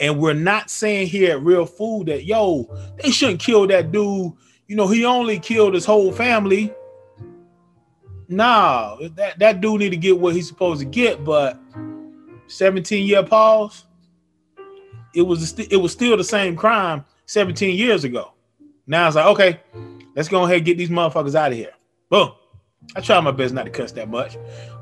And 0.00 0.20
we're 0.20 0.34
not 0.34 0.70
saying 0.70 1.08
here 1.08 1.32
at 1.32 1.42
Real 1.42 1.66
Food 1.66 2.06
that 2.06 2.24
yo, 2.24 2.68
they 3.02 3.10
shouldn't 3.10 3.40
kill 3.40 3.66
that 3.66 3.90
dude 3.90 4.32
you 4.68 4.76
know, 4.76 4.86
he 4.86 5.04
only 5.06 5.38
killed 5.38 5.72
his 5.72 5.86
whole 5.86 6.12
family. 6.12 6.72
Nah, 8.28 8.96
that, 9.14 9.38
that 9.38 9.60
dude 9.60 9.80
need 9.80 9.90
to 9.90 9.96
get 9.96 10.18
what 10.18 10.34
he's 10.34 10.46
supposed 10.46 10.80
to 10.80 10.86
get, 10.86 11.24
but 11.24 11.58
17 12.48 13.06
year 13.06 13.22
pause, 13.22 13.84
it 15.14 15.22
was 15.22 15.58
it 15.58 15.76
was 15.76 15.92
still 15.92 16.16
the 16.16 16.24
same 16.24 16.54
crime 16.54 17.04
17 17.26 17.76
years 17.76 18.04
ago. 18.04 18.32
Now 18.86 19.06
it's 19.06 19.16
like, 19.16 19.26
okay, 19.26 19.60
let's 20.14 20.28
go 20.28 20.44
ahead 20.44 20.58
and 20.58 20.66
get 20.66 20.78
these 20.78 20.90
motherfuckers 20.90 21.34
out 21.34 21.52
of 21.52 21.58
here. 21.58 21.72
Boom. 22.10 22.32
I 22.96 23.00
try 23.00 23.20
my 23.20 23.32
best 23.32 23.54
not 23.54 23.64
to 23.64 23.70
cuss 23.70 23.92
that 23.92 24.08
much, 24.08 24.36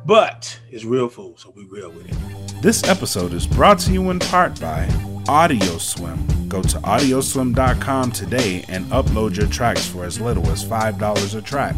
but 0.05 0.59
it's 0.71 0.85
real 0.85 1.09
food, 1.09 1.38
so 1.38 1.53
we 1.57 1.65
real 1.65 1.91
with 1.91 2.09
it. 2.09 2.62
This 2.62 2.85
episode 2.85 3.33
is 3.33 3.47
brought 3.47 3.79
to 3.81 3.93
you 3.93 4.11
in 4.11 4.19
part 4.19 4.61
by 4.61 4.87
AudioSwim. 5.26 6.49
Go 6.49 6.62
to 6.62 6.79
audioswim.com 6.79 8.12
today 8.12 8.65
and 8.69 8.85
upload 8.87 9.37
your 9.37 9.49
tracks 9.49 9.87
for 9.87 10.05
as 10.05 10.21
little 10.21 10.47
as 10.50 10.65
$5 10.65 11.35
a 11.37 11.43
track. 11.43 11.75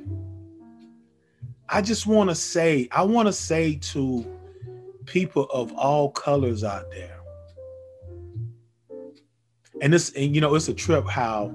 i 1.69 1.81
just 1.81 2.07
want 2.07 2.31
to 2.31 2.35
say 2.35 2.89
i 2.93 3.03
want 3.03 3.27
to 3.27 3.33
say 3.33 3.75
to 3.77 4.25
people 5.07 5.45
of 5.53 5.73
all 5.75 6.11
colors 6.11 6.63
out 6.65 6.91
there. 6.91 7.19
And 9.81 9.93
this, 9.93 10.11
and 10.11 10.35
you 10.35 10.41
know, 10.41 10.55
it's 10.55 10.69
a 10.69 10.75
trip 10.75 11.07
how 11.07 11.55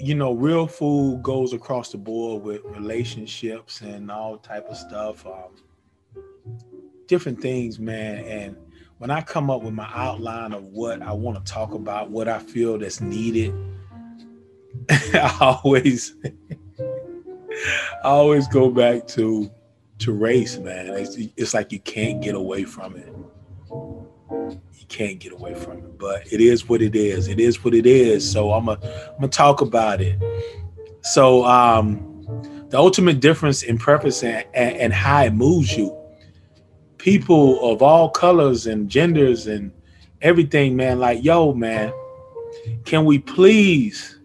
you 0.00 0.14
know, 0.14 0.32
real 0.32 0.66
food 0.66 1.22
goes 1.22 1.52
across 1.52 1.90
the 1.90 1.98
board 1.98 2.42
with 2.42 2.62
relationships 2.64 3.80
and 3.80 4.10
all 4.10 4.38
type 4.38 4.68
of 4.68 4.76
stuff, 4.76 5.26
um, 5.26 6.22
different 7.06 7.40
things, 7.40 7.78
man. 7.78 8.24
And 8.24 8.56
when 8.98 9.10
I 9.10 9.22
come 9.22 9.50
up 9.50 9.62
with 9.62 9.74
my 9.74 9.90
outline 9.94 10.52
of 10.52 10.64
what 10.64 11.02
I 11.02 11.12
want 11.12 11.44
to 11.44 11.52
talk 11.52 11.72
about, 11.72 12.10
what 12.10 12.28
I 12.28 12.38
feel 12.38 12.78
that's 12.78 13.00
needed, 13.00 13.54
I 14.90 15.58
always, 15.64 16.14
I 18.04 18.08
always 18.08 18.46
go 18.48 18.70
back 18.70 19.06
to 19.08 19.50
to 19.98 20.12
race, 20.12 20.58
man. 20.58 20.86
It's, 20.90 21.16
it's 21.36 21.54
like 21.54 21.72
you 21.72 21.80
can't 21.80 22.22
get 22.22 22.36
away 22.36 22.62
from 22.64 22.96
it. 22.96 23.12
Can't 24.88 25.18
get 25.18 25.32
away 25.32 25.54
from 25.54 25.78
it, 25.78 25.98
but 25.98 26.32
it 26.32 26.40
is 26.40 26.68
what 26.68 26.80
it 26.80 26.96
is. 26.96 27.28
It 27.28 27.38
is 27.38 27.62
what 27.62 27.74
it 27.74 27.86
is. 27.86 28.30
So 28.30 28.52
I'm 28.52 28.66
gonna 28.66 28.80
I'm 28.82 29.16
gonna 29.16 29.28
talk 29.28 29.60
about 29.60 30.00
it. 30.00 30.18
So 31.02 31.44
um, 31.44 32.08
the 32.70 32.78
ultimate 32.78 33.20
difference 33.20 33.62
in 33.62 33.78
preference 33.78 34.22
and, 34.22 34.44
and, 34.54 34.76
and 34.76 34.92
how 34.92 35.24
it 35.24 35.32
moves 35.32 35.76
you. 35.76 35.96
People 36.98 37.70
of 37.70 37.82
all 37.82 38.10
colors 38.10 38.66
and 38.66 38.88
genders 38.88 39.46
and 39.46 39.72
everything, 40.22 40.76
man. 40.76 40.98
Like, 40.98 41.22
yo, 41.22 41.52
man, 41.52 41.92
can 42.84 43.04
we 43.04 43.18
please, 43.18 44.18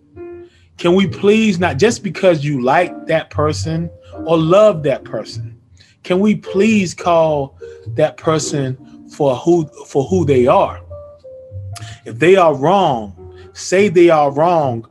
can 0.77 0.95
we 0.95 1.07
please 1.07 1.59
not 1.59 1.77
just 1.77 2.03
because 2.03 2.43
you 2.43 2.61
like 2.61 3.07
that 3.07 3.29
person 3.29 3.89
or 4.25 4.37
love 4.37 4.83
that 4.83 5.03
person, 5.03 5.59
can 6.03 6.19
we 6.19 6.35
please 6.35 6.93
call 6.93 7.57
that 7.87 8.17
person 8.17 8.77
for 9.13 9.35
who 9.35 9.67
for 9.85 10.03
who 10.05 10.25
they 10.25 10.47
are? 10.47 10.81
If 12.05 12.19
they 12.19 12.35
are 12.35 12.55
wrong, 12.55 13.35
say 13.53 13.89
they 13.89 14.09
are 14.09 14.31
wrong. 14.31 14.87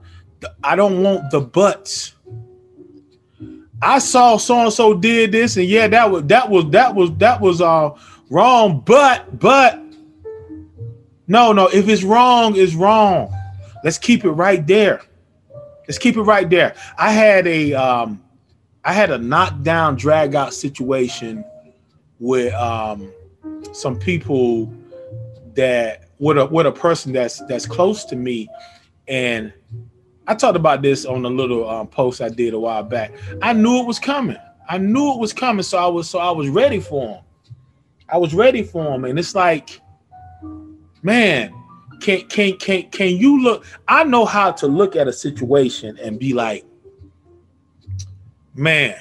I 0.64 0.76
don't 0.76 1.02
want 1.02 1.30
the 1.30 1.40
buts. 1.40 2.14
I 3.80 3.98
saw 3.98 4.36
so 4.36 4.60
and 4.60 4.72
so 4.72 4.94
did 4.94 5.32
this, 5.32 5.56
and 5.56 5.66
yeah, 5.66 5.88
that 5.88 6.10
was 6.10 6.24
that 6.26 6.48
was 6.48 6.70
that 6.70 6.94
was 6.94 7.14
that 7.16 7.40
was 7.40 7.60
uh 7.60 7.90
wrong. 8.30 8.80
But 8.80 9.38
but 9.38 9.80
no, 11.26 11.52
no, 11.52 11.68
if 11.68 11.88
it's 11.88 12.04
wrong, 12.04 12.56
it's 12.56 12.74
wrong. 12.74 13.32
Let's 13.84 13.98
keep 13.98 14.24
it 14.24 14.30
right 14.30 14.64
there. 14.66 15.02
Let's 15.88 15.98
keep 15.98 16.16
it 16.16 16.22
right 16.22 16.48
there. 16.48 16.74
I 16.96 17.12
had 17.12 17.46
a 17.46 17.72
um 17.74 18.22
I 18.84 18.92
had 18.92 19.10
a 19.10 19.18
knockdown, 19.18 19.96
drag 19.96 20.34
out 20.34 20.54
situation 20.54 21.44
with 22.18 22.52
um, 22.54 23.12
some 23.72 23.98
people 23.98 24.72
that 25.54 26.08
with 26.18 26.38
a 26.38 26.46
with 26.46 26.66
a 26.66 26.72
person 26.72 27.12
that's 27.12 27.38
that's 27.46 27.66
close 27.66 28.04
to 28.06 28.16
me, 28.16 28.48
and 29.08 29.52
I 30.26 30.34
talked 30.34 30.56
about 30.56 30.82
this 30.82 31.04
on 31.04 31.24
a 31.24 31.28
little 31.28 31.68
um, 31.68 31.88
post 31.88 32.20
I 32.20 32.28
did 32.28 32.54
a 32.54 32.58
while 32.58 32.82
back. 32.82 33.12
I 33.42 33.52
knew 33.52 33.80
it 33.80 33.86
was 33.86 33.98
coming. 33.98 34.36
I 34.68 34.78
knew 34.78 35.12
it 35.12 35.18
was 35.18 35.32
coming, 35.32 35.62
so 35.62 35.78
I 35.78 35.86
was 35.86 36.08
so 36.08 36.18
I 36.18 36.30
was 36.30 36.48
ready 36.48 36.80
for 36.80 37.16
him. 37.16 37.24
I 38.08 38.18
was 38.18 38.34
ready 38.34 38.62
for 38.62 38.94
him, 38.94 39.04
and 39.04 39.18
it's 39.18 39.34
like, 39.34 39.80
man, 41.02 41.52
can 42.00 42.26
can 42.28 42.56
can 42.58 42.88
can 42.90 43.16
you 43.16 43.42
look? 43.42 43.64
I 43.88 44.04
know 44.04 44.24
how 44.24 44.52
to 44.52 44.66
look 44.66 44.96
at 44.96 45.08
a 45.08 45.12
situation 45.12 45.98
and 45.98 46.18
be 46.18 46.34
like, 46.34 46.64
man, 48.54 48.96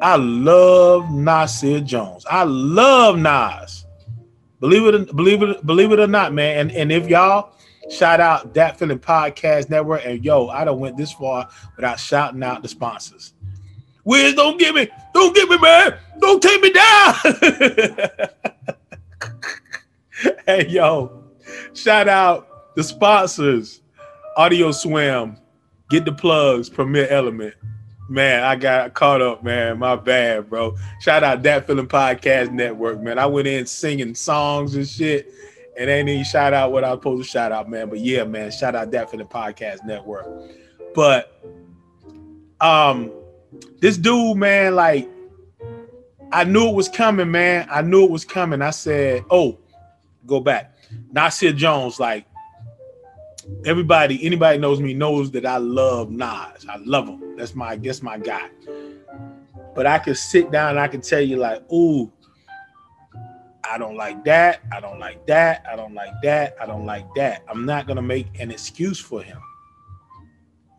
I 0.00 0.16
love 0.16 1.10
Nasir 1.10 1.80
Jones. 1.80 2.24
I 2.30 2.44
love 2.44 3.18
Nas. 3.18 3.84
Believe 4.60 4.86
it, 4.94 5.14
believe 5.14 5.42
it, 5.42 5.64
believe 5.66 5.92
it 5.92 6.00
or 6.00 6.06
not, 6.06 6.32
man. 6.32 6.58
And 6.58 6.72
and 6.72 6.92
if 6.92 7.08
y'all 7.08 7.52
shout 7.90 8.20
out 8.20 8.54
Dat 8.54 8.78
Feeling 8.78 8.98
Podcast 8.98 9.70
Network, 9.70 10.02
and 10.04 10.24
yo, 10.24 10.48
I 10.48 10.64
don't 10.64 10.80
went 10.80 10.96
this 10.96 11.12
far 11.12 11.48
without 11.76 11.98
shouting 11.98 12.42
out 12.42 12.62
the 12.62 12.68
sponsors. 12.68 13.34
Wiz, 14.04 14.34
don't 14.34 14.58
get 14.58 14.74
me, 14.74 14.88
don't 15.14 15.34
get 15.34 15.48
me, 15.48 15.58
man. 15.58 15.98
Don't 16.18 16.42
take 16.42 16.62
me 16.62 16.70
down. 16.70 17.14
hey, 20.46 20.66
yo, 20.68 21.24
shout 21.74 22.08
out 22.08 22.74
the 22.74 22.82
sponsors, 22.82 23.82
Audio 24.36 24.72
Swim, 24.72 25.36
Get 25.90 26.04
the 26.04 26.12
Plugs, 26.12 26.68
Premier 26.68 27.06
Element, 27.08 27.54
Man, 28.08 28.42
I 28.42 28.56
got 28.56 28.94
caught 28.94 29.20
up, 29.20 29.44
man. 29.44 29.78
My 29.78 29.94
bad, 29.94 30.48
bro. 30.48 30.74
Shout 31.00 31.22
out 31.22 31.42
Dat 31.42 31.66
Feeling 31.66 31.86
Podcast 31.86 32.50
Network, 32.50 33.02
man. 33.02 33.18
I 33.18 33.26
went 33.26 33.46
in 33.46 33.66
singing 33.66 34.14
songs 34.14 34.74
and 34.76 34.88
shit, 34.88 35.30
and 35.78 35.90
ain't 35.90 36.08
even 36.08 36.24
shout 36.24 36.54
out 36.54 36.72
what 36.72 36.84
I 36.84 36.90
was 36.90 37.00
supposed 37.00 37.24
to 37.24 37.28
shout 37.30 37.52
out, 37.52 37.68
man. 37.68 37.90
But 37.90 38.00
yeah, 38.00 38.24
man, 38.24 38.50
shout 38.50 38.74
out 38.74 38.90
Dat 38.90 39.10
Feeling 39.10 39.26
Podcast 39.26 39.84
Network. 39.84 40.26
But 40.94 41.38
um, 42.62 43.12
this 43.78 43.98
dude, 43.98 44.38
man, 44.38 44.74
like 44.74 45.06
I 46.32 46.44
knew 46.44 46.68
it 46.68 46.74
was 46.74 46.88
coming, 46.88 47.30
man. 47.30 47.68
I 47.70 47.82
knew 47.82 48.04
it 48.04 48.10
was 48.10 48.24
coming. 48.24 48.62
I 48.62 48.70
said, 48.70 49.22
"Oh, 49.30 49.58
go 50.26 50.40
back." 50.40 50.74
Nasir 51.12 51.52
Jones, 51.52 52.00
like 52.00 52.24
everybody, 53.64 54.24
anybody 54.24 54.58
knows 54.58 54.80
me 54.80 54.94
knows 54.94 55.30
that 55.32 55.46
I 55.46 55.58
love 55.58 56.10
Nas. 56.10 56.66
I 56.68 56.76
love 56.84 57.08
him. 57.08 57.36
That's 57.36 57.54
my, 57.54 57.76
guess 57.76 58.02
my 58.02 58.18
guy. 58.18 58.48
But 59.74 59.86
I 59.86 59.98
can 59.98 60.14
sit 60.14 60.50
down 60.50 60.70
and 60.70 60.80
I 60.80 60.88
can 60.88 61.00
tell 61.00 61.20
you 61.20 61.36
like, 61.36 61.62
ooh, 61.72 62.10
I 63.70 63.76
don't 63.76 63.96
like 63.96 64.24
that. 64.24 64.60
I 64.72 64.80
don't 64.80 64.98
like 64.98 65.26
that. 65.26 65.64
I 65.70 65.76
don't 65.76 65.94
like 65.94 66.14
that. 66.22 66.56
I 66.60 66.66
don't 66.66 66.86
like 66.86 67.14
that. 67.14 67.44
I'm 67.48 67.66
not 67.66 67.86
gonna 67.86 68.02
make 68.02 68.40
an 68.40 68.50
excuse 68.50 68.98
for 68.98 69.22
him. 69.22 69.38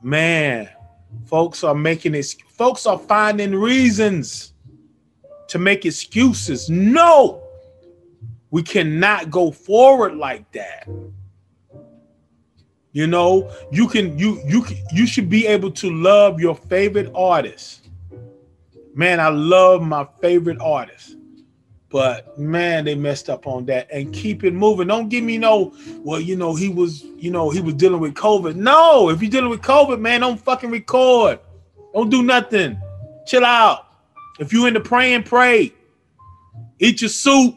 Man, 0.01 0.67
folks 1.25 1.63
are 1.63 1.75
making 1.75 2.15
it. 2.15 2.35
Folks 2.49 2.85
are 2.87 2.97
finding 2.97 3.53
reasons 3.53 4.53
to 5.49 5.59
make 5.59 5.85
excuses. 5.85 6.69
No, 6.69 7.43
we 8.49 8.63
cannot 8.63 9.29
go 9.29 9.51
forward 9.51 10.15
like 10.15 10.51
that. 10.53 10.87
You 12.91 13.05
know, 13.07 13.51
you 13.71 13.87
can 13.87 14.17
you 14.17 14.41
you 14.45 14.65
you 14.91 15.05
should 15.05 15.29
be 15.29 15.45
able 15.45 15.71
to 15.71 15.91
love 15.91 16.39
your 16.39 16.55
favorite 16.55 17.11
artist. 17.13 17.87
Man, 18.95 19.19
I 19.19 19.29
love 19.29 19.81
my 19.81 20.07
favorite 20.21 20.59
artist. 20.59 21.15
But 21.89 22.37
man, 22.37 22.85
they 22.85 22.93
messed 22.93 23.29
up 23.29 23.47
on 23.47 23.65
that 23.65 23.87
and 23.91 24.13
keep 24.13 24.43
it 24.43 24.53
moving. 24.53 24.87
Don't 24.87 25.09
give 25.09 25.23
me 25.23 25.39
no, 25.39 25.73
well, 25.99 26.19
you 26.19 26.35
know, 26.35 26.53
he 26.53 26.69
was, 26.69 27.03
you 27.17 27.31
know, 27.31 27.49
he 27.49 27.61
was 27.61 27.73
dealing 27.73 27.99
with 27.99 28.13
COVID. 28.13 28.55
No, 28.55 29.09
if 29.09 29.21
you're 29.21 29.31
dealing 29.31 29.49
with 29.49 29.61
COVID, 29.61 29.99
man, 29.99 30.21
don't 30.21 30.39
fucking 30.39 30.69
record. 30.69 31.39
Don't 31.93 32.09
do 32.09 32.21
nothing. 32.21 32.79
Chill 33.25 33.43
out. 33.43 33.87
If 34.39 34.53
you 34.53 34.67
into 34.67 34.79
praying, 34.79 35.23
pray. 35.23 35.73
Eat 36.77 37.01
your 37.01 37.09
soup. 37.09 37.55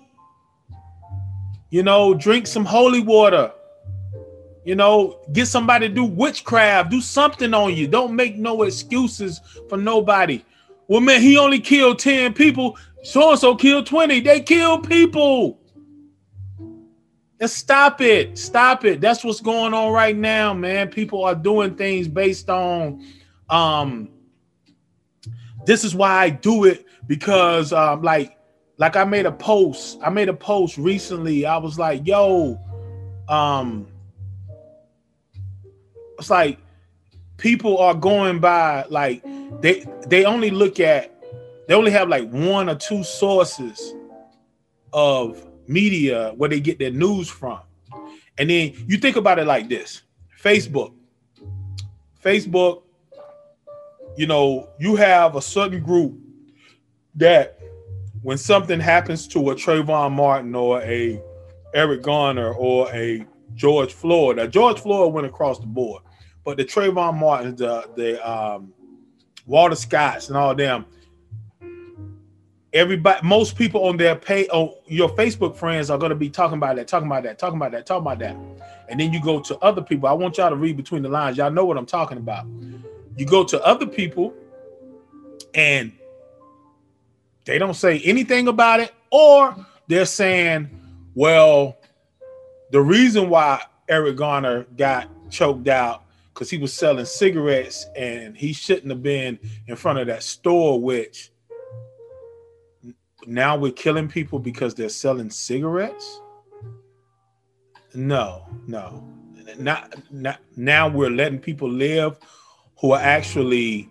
You 1.69 1.83
know, 1.83 2.15
drink 2.15 2.47
some 2.47 2.65
holy 2.65 3.01
water. 3.01 3.53
You 4.65 4.77
know, 4.77 5.19
get 5.33 5.47
somebody 5.47 5.89
to 5.89 5.95
do 5.95 6.05
witchcraft, 6.05 6.91
do 6.91 7.01
something 7.01 7.53
on 7.53 7.75
you. 7.75 7.89
Don't 7.89 8.15
make 8.15 8.37
no 8.37 8.63
excuses 8.63 9.41
for 9.69 9.77
nobody. 9.77 10.45
Well, 10.87 11.01
man, 11.01 11.21
he 11.21 11.37
only 11.37 11.59
killed 11.59 11.99
10 11.99 12.35
people. 12.35 12.77
So 13.03 13.31
and 13.31 13.39
so 13.39 13.57
killed 13.57 13.87
20. 13.87 14.21
They 14.21 14.41
kill 14.41 14.79
people. 14.79 15.59
Let's 17.41 17.55
stop 17.55 18.01
it. 18.01 18.39
Stop 18.39 18.85
it. 18.85 19.01
That's 19.01 19.25
what's 19.25 19.41
going 19.41 19.75
on 19.75 19.93
right 19.93 20.17
now, 20.17 20.55
man. 20.55 20.89
People 20.89 21.25
are 21.25 21.35
doing 21.35 21.75
things 21.75 22.07
based 22.07 22.49
on 22.49 23.05
um 23.51 24.09
this 25.67 25.85
is 25.85 25.95
why 25.95 26.23
I 26.23 26.31
do 26.31 26.65
it 26.65 26.87
because 27.09 27.73
um 27.73 28.03
like 28.03 28.39
like 28.79 28.95
I 28.95 29.03
made 29.03 29.27
a 29.27 29.33
post. 29.33 29.99
I 30.05 30.11
made 30.11 30.29
a 30.29 30.35
post 30.35 30.79
recently. 30.79 31.45
I 31.45 31.57
was 31.57 31.81
like, 31.81 32.07
yo, 32.07 32.61
um 33.29 33.89
it's 36.19 36.31
like 36.31 36.59
people 37.37 37.79
are 37.79 37.95
going 37.95 38.39
by 38.39 38.85
like 38.89 39.23
they 39.61 39.85
they 40.07 40.25
only 40.25 40.51
look 40.51 40.81
at 40.81 41.13
they 41.69 41.75
only 41.75 41.91
have 41.91 42.09
like 42.09 42.29
one 42.31 42.69
or 42.69 42.75
two 42.75 43.03
sources 43.05 43.95
of 44.93 45.47
media 45.67 46.33
where 46.37 46.49
they 46.49 46.61
get 46.61 46.79
their 46.79 46.91
news 46.91 47.29
from. 47.29 47.61
And 48.39 48.51
then 48.51 48.73
you 48.87 48.99
think 48.99 49.17
about 49.17 49.39
it 49.39 49.47
like 49.47 49.69
this 49.69 50.03
Facebook. 50.43 50.93
Facebook, 52.23 52.83
you 54.17 54.27
know, 54.27 54.69
you 54.79 54.97
have 54.97 55.37
a 55.37 55.43
certain 55.43 55.83
group 55.83 56.15
that 57.17 57.59
when 58.23 58.39
something 58.39 58.81
happens 58.81 59.27
to 59.29 59.51
a 59.51 59.55
Trayvon 59.55 60.13
Martin 60.13 60.55
or 60.55 60.81
a 60.83 61.21
Eric 61.75 62.03
Garner 62.03 62.53
or 62.53 62.93
a 62.93 63.27
George 63.55 63.93
Floyd, 63.93 64.37
now 64.37 64.47
George 64.47 64.81
Floyd 64.81 65.13
went 65.13 65.27
across 65.27 65.59
the 65.59 65.67
board. 65.67 66.03
But 66.45 66.57
the 66.57 66.65
Trayvon 66.65 67.19
Martins, 67.19 67.59
the 67.59 67.89
the 67.95 68.29
um, 68.29 68.73
Walter 69.47 69.77
Scotts, 69.77 70.29
and 70.29 70.37
all 70.37 70.55
them, 70.55 70.87
everybody, 72.73 73.27
most 73.27 73.57
people 73.57 73.85
on 73.85 73.97
their 73.97 74.17
pay, 74.17 74.49
on 74.49 74.75
your 74.87 75.09
Facebook 75.11 75.57
friends 75.57 75.91
are 75.91 75.99
going 75.99 76.11
to 76.11 76.17
be 76.17 76.31
talking 76.31 76.57
about 76.57 76.77
that, 76.77 76.89
talking 76.89 77.07
about 77.07 77.23
that, 77.25 77.39
talking 77.39 77.57
about 77.57 77.73
that, 77.73 77.87
talking 77.87 78.03
about 78.03 78.19
that. 78.19 78.37
And 78.89 78.99
then 78.99 79.13
you 79.13 79.23
go 79.23 79.41
to 79.41 79.57
other 79.59 79.83
people. 79.83 80.09
I 80.09 80.13
want 80.13 80.39
y'all 80.39 80.51
to 80.51 80.57
read 80.57 80.77
between 80.77 81.03
the 81.03 81.09
lines. 81.09 81.37
Y'all 81.37 81.51
know 81.51 81.65
what 81.65 81.77
I'm 81.77 81.87
talking 81.87 82.19
about. 82.19 82.47
You 83.17 83.27
go 83.27 83.45
to 83.45 83.63
other 83.65 83.87
people 83.87 84.35
and 85.55 85.93
they 87.45 87.59
don't 87.59 87.75
say 87.75 88.01
anything 88.01 88.49
about 88.49 88.81
it, 88.81 88.93
or 89.11 89.55
they're 89.89 90.07
saying, 90.07 90.71
well, 91.15 91.77
the 92.73 92.81
reason 92.81 93.29
why 93.29 93.63
Eric 93.89 94.17
Garner 94.17 94.65
got 94.77 95.09
choked 95.31 95.69
out 95.69 96.05
because 96.33 96.49
he 96.49 96.57
was 96.57 96.73
selling 96.73 97.05
cigarettes 97.05 97.87
and 97.95 98.35
he 98.35 98.55
shouldn't 98.55 98.89
have 98.89 99.03
been 99.03 99.39
in 99.67 99.77
front 99.77 99.99
of 99.99 100.07
that 100.07 100.23
store, 100.23 100.81
which 100.81 101.31
now 103.27 103.57
we're 103.57 103.73
killing 103.73 104.09
people 104.09 104.39
because 104.39 104.75
they're 104.75 104.89
selling 104.89 105.29
cigarettes. 105.29 106.21
No, 107.95 108.47
no, 108.67 109.07
not, 109.59 109.95
not 110.11 110.41
now 110.57 110.89
we're 110.89 111.11
letting 111.11 111.39
people 111.39 111.71
live 111.71 112.19
who 112.81 112.93
are 112.93 113.01
actually 113.01 113.91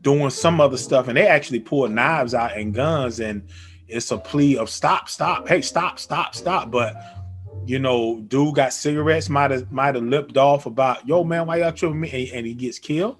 doing 0.00 0.30
some 0.30 0.60
other 0.60 0.76
stuff 0.76 1.06
and 1.06 1.16
they 1.16 1.28
actually 1.28 1.60
pull 1.60 1.86
knives 1.88 2.34
out 2.34 2.56
and 2.56 2.74
guns 2.74 3.20
and 3.20 3.48
it's 3.86 4.10
a 4.10 4.18
plea 4.18 4.56
of 4.56 4.68
stop, 4.68 5.08
stop, 5.08 5.46
hey, 5.46 5.62
stop, 5.62 6.00
stop, 6.00 6.34
stop. 6.34 6.72
But 6.72 6.96
you 7.66 7.80
know, 7.80 8.20
dude 8.20 8.54
got 8.54 8.72
cigarettes, 8.72 9.28
might 9.28 9.50
have 9.50 9.72
might 9.72 9.96
have 9.96 10.04
lipped 10.04 10.36
off 10.36 10.66
about, 10.66 11.06
yo, 11.06 11.24
man, 11.24 11.46
why 11.46 11.56
y'all 11.56 11.72
tripping 11.72 12.00
me? 12.00 12.10
And, 12.10 12.38
and, 12.38 12.46
he 12.46 12.54
gets 12.54 12.78
killed. 12.78 13.16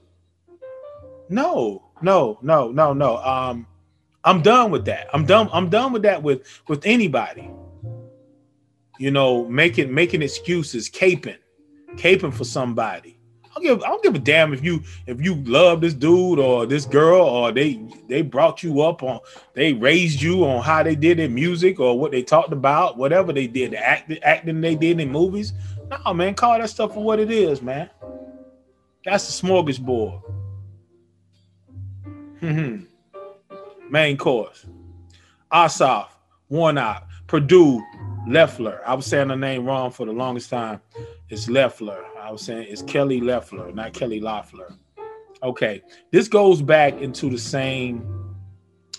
No, 1.28 1.82
no, 2.00 2.38
no, 2.42 2.70
no, 2.70 2.92
no. 2.92 3.16
Um, 3.16 3.66
I'm 4.22 4.42
done 4.42 4.70
with 4.70 4.84
that. 4.84 5.08
I'm 5.12 5.26
done. 5.26 5.48
I'm 5.52 5.68
done 5.68 5.92
with 5.92 6.02
that 6.02 6.22
with 6.22 6.46
with 6.68 6.86
anybody. 6.86 7.50
You 8.98 9.10
know, 9.10 9.46
making 9.48 9.92
making 9.92 10.22
excuses, 10.22 10.88
caping, 10.88 11.38
caping 11.96 12.32
for 12.32 12.44
somebody. 12.44 13.15
I 13.56 13.58
don't 13.58 13.78
give 13.78 13.82
I 13.84 13.88
don't 13.88 14.02
give 14.02 14.14
a 14.14 14.18
damn 14.18 14.52
if 14.52 14.62
you 14.62 14.82
if 15.06 15.18
you 15.20 15.36
love 15.44 15.80
this 15.80 15.94
dude 15.94 16.38
or 16.38 16.66
this 16.66 16.84
girl 16.84 17.22
or 17.22 17.52
they 17.52 17.80
they 18.06 18.20
brought 18.20 18.62
you 18.62 18.82
up 18.82 19.02
on 19.02 19.20
they 19.54 19.72
raised 19.72 20.20
you 20.20 20.44
on 20.44 20.62
how 20.62 20.82
they 20.82 20.94
did 20.94 21.18
in 21.18 21.34
music 21.34 21.80
or 21.80 21.98
what 21.98 22.12
they 22.12 22.22
talked 22.22 22.52
about, 22.52 22.98
whatever 22.98 23.32
they 23.32 23.46
did, 23.46 23.70
the 23.70 23.78
act, 23.82 24.12
acting 24.22 24.60
they 24.60 24.74
did 24.74 25.00
in 25.00 25.10
movies. 25.10 25.54
No, 26.04 26.12
man, 26.12 26.34
call 26.34 26.58
that 26.58 26.68
stuff 26.68 26.92
for 26.92 27.02
what 27.02 27.18
it 27.18 27.30
is, 27.30 27.62
man. 27.62 27.88
That's 29.06 29.40
the 29.40 29.46
smorgasbord. 29.46 30.22
Hmm. 32.40 32.76
Main 33.90 34.18
course. 34.18 34.66
Ossoff, 35.50 36.08
Warnock, 36.50 37.08
Perdue, 37.26 37.82
Leffler. 38.28 38.82
I 38.86 38.94
was 38.94 39.06
saying 39.06 39.28
the 39.28 39.36
name 39.36 39.64
wrong 39.64 39.92
for 39.92 40.04
the 40.04 40.12
longest 40.12 40.50
time. 40.50 40.82
It's 41.30 41.48
Leffler. 41.48 42.04
I 42.26 42.32
was 42.32 42.42
saying 42.42 42.66
it's 42.68 42.82
Kelly 42.82 43.20
Leffler, 43.20 43.70
not 43.70 43.92
Kelly 43.92 44.18
Loeffler. 44.18 44.72
Okay, 45.44 45.80
this 46.10 46.26
goes 46.26 46.60
back 46.60 47.00
into 47.00 47.30
the 47.30 47.38
same 47.38 48.34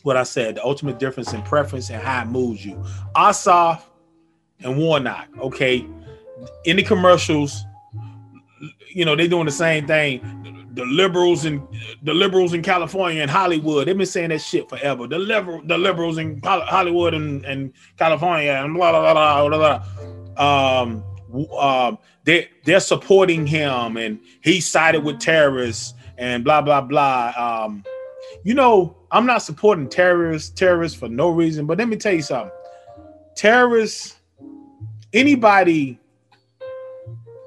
what 0.04 0.16
I 0.16 0.24
said, 0.24 0.56
the 0.56 0.64
ultimate 0.64 0.98
difference 0.98 1.34
in 1.34 1.42
preference 1.42 1.90
and 1.90 2.02
how 2.02 2.22
it 2.22 2.28
moves 2.28 2.66
you. 2.66 2.82
Ossoff 3.18 3.82
and 4.62 4.78
Warnock, 4.78 5.28
okay, 5.40 5.86
in 6.64 6.78
the 6.78 6.84
commercials, 6.84 7.66
you 8.94 9.04
know, 9.04 9.14
they're 9.14 9.28
doing 9.28 9.46
the 9.46 9.52
same 9.52 9.86
thing. 9.86 10.70
The 10.76 10.86
liberals 10.86 11.44
and 11.44 11.68
the 12.04 12.14
liberals 12.14 12.54
in 12.54 12.62
California 12.62 13.22
and 13.22 13.30
Hollywood, 13.30 13.90
they've 13.90 13.98
been 13.98 14.06
saying 14.06 14.30
that 14.30 14.40
shit 14.40 14.70
forever. 14.70 15.06
The 15.06 15.20
liberal, 15.20 15.62
the 15.66 15.78
liberals 15.78 16.18
in 16.18 16.40
Hollywood 16.46 17.14
and, 17.14 17.44
and 17.44 17.74
California 17.98 18.52
and 18.52 18.74
blah 18.74 18.92
blah 18.92 19.14
blah 19.14 19.50
blah 19.50 19.84
blah. 20.38 20.82
Um, 20.82 21.04
um, 21.58 21.98
they 22.24 22.50
they're 22.64 22.80
supporting 22.80 23.48
him 23.48 23.98
and 23.98 24.20
he 24.42 24.62
sided 24.62 25.04
with 25.04 25.20
terrorists 25.20 25.94
and 26.18 26.44
blah 26.44 26.62
blah 26.62 26.82
blah. 26.82 27.34
Um, 27.38 27.84
you 28.44 28.54
know, 28.54 28.96
I'm 29.12 29.26
not 29.26 29.42
supporting 29.42 29.90
terrorists 29.90 30.50
terrorists 30.50 30.98
for 30.98 31.10
no 31.10 31.30
reason, 31.30 31.66
but 31.66 31.78
let 31.78 31.88
me 31.88 31.96
tell 31.96 32.14
you 32.14 32.22
something. 32.22 32.52
Terrorists, 33.36 34.18
anybody 35.14 36.00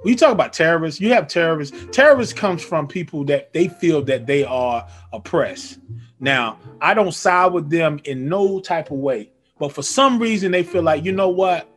when 0.03 0.13
you 0.13 0.17
talk 0.17 0.33
about 0.33 0.55
terrorists, 0.55 0.99
you 0.99 1.13
have 1.13 1.29
terrorists. 1.29 1.77
Terrorists 1.93 2.33
comes 2.33 2.63
from 2.63 2.87
people 2.87 3.23
that 3.25 3.53
they 3.53 3.69
feel 3.69 4.03
that 4.05 4.27
they 4.27 4.45
are 4.45 4.89
oppressed. 5.13 5.79
Now, 6.21 6.59
I 6.81 6.95
don't 6.95 7.13
side 7.13 7.53
with 7.53 7.69
them 7.69 8.01
in 8.05 8.29
no 8.29 8.61
type 8.61 8.91
of 8.91 8.99
way, 8.99 9.31
but 9.59 9.73
for 9.73 9.83
some 9.83 10.19
reason 10.19 10.53
they 10.53 10.63
feel 10.63 10.83
like, 10.83 11.05
you 11.05 11.13
know 11.13 11.29
what? 11.29 11.69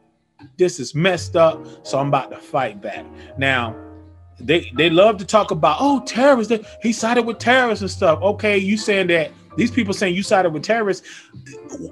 This 0.58 0.80
is 0.80 0.96
messed 0.96 1.36
up, 1.36 1.66
so 1.86 2.00
I'm 2.00 2.08
about 2.08 2.32
to 2.32 2.38
fight 2.38 2.82
back. 2.82 3.06
Now, 3.38 3.76
they 4.40 4.72
they 4.76 4.90
love 4.90 5.18
to 5.18 5.26
talk 5.26 5.52
about 5.52 5.78
oh 5.80 6.02
terrorists. 6.06 6.54
He 6.82 6.94
sided 6.94 7.24
with 7.24 7.40
terrorists 7.40 7.82
and 7.82 7.92
stuff. 7.92 8.22
Okay, 8.22 8.58
you 8.58 8.78
saying 8.78 9.08
that 9.08 9.32
these 9.56 9.72
people 9.72 9.94
saying 9.94 10.16
you 10.16 10.24
sided 10.24 10.50
with 10.50 10.64
terrorists. 10.64 11.08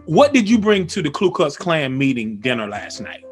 What 0.05 0.33
did 0.33 0.49
you 0.49 0.57
bring 0.57 0.87
to 0.87 1.01
the 1.01 1.11
Ku 1.11 1.31
Klux 1.31 1.55
Klan 1.55 1.97
meeting 1.97 2.37
dinner 2.37 2.67
last 2.67 3.01
night? 3.01 3.23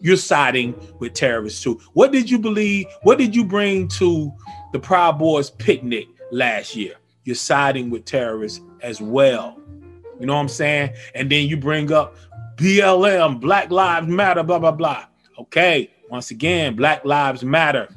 You're 0.00 0.16
siding 0.16 0.74
with 0.98 1.14
terrorists 1.14 1.62
too. 1.62 1.80
What 1.92 2.12
did 2.12 2.30
you 2.30 2.38
believe? 2.38 2.86
What 3.02 3.18
did 3.18 3.34
you 3.34 3.44
bring 3.44 3.88
to 3.88 4.32
the 4.72 4.78
Proud 4.78 5.18
Boys 5.18 5.50
picnic 5.50 6.08
last 6.30 6.76
year? 6.76 6.94
You're 7.24 7.36
siding 7.36 7.88
with 7.88 8.04
terrorists 8.04 8.60
as 8.82 9.00
well. 9.00 9.58
You 10.18 10.26
know 10.26 10.34
what 10.34 10.40
I'm 10.40 10.48
saying? 10.48 10.94
And 11.14 11.30
then 11.30 11.48
you 11.48 11.56
bring 11.56 11.92
up 11.92 12.16
BLM, 12.56 13.40
Black 13.40 13.70
Lives 13.70 14.06
Matter, 14.06 14.42
blah, 14.42 14.58
blah, 14.58 14.72
blah. 14.72 15.04
Okay, 15.38 15.90
once 16.10 16.30
again, 16.30 16.76
Black 16.76 17.04
Lives 17.04 17.42
Matter. 17.42 17.88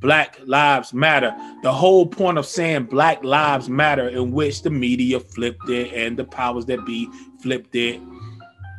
Black 0.00 0.38
Lives 0.44 0.92
Matter. 0.92 1.34
The 1.62 1.72
whole 1.72 2.06
point 2.06 2.38
of 2.38 2.46
saying 2.46 2.84
Black 2.84 3.24
Lives 3.24 3.68
Matter, 3.68 4.08
in 4.08 4.30
which 4.30 4.62
the 4.62 4.70
media 4.70 5.18
flipped 5.18 5.68
it 5.68 5.92
and 5.94 6.16
the 6.16 6.24
powers 6.24 6.66
that 6.66 6.84
be 6.84 7.08
flipped 7.40 7.74
it, 7.74 8.00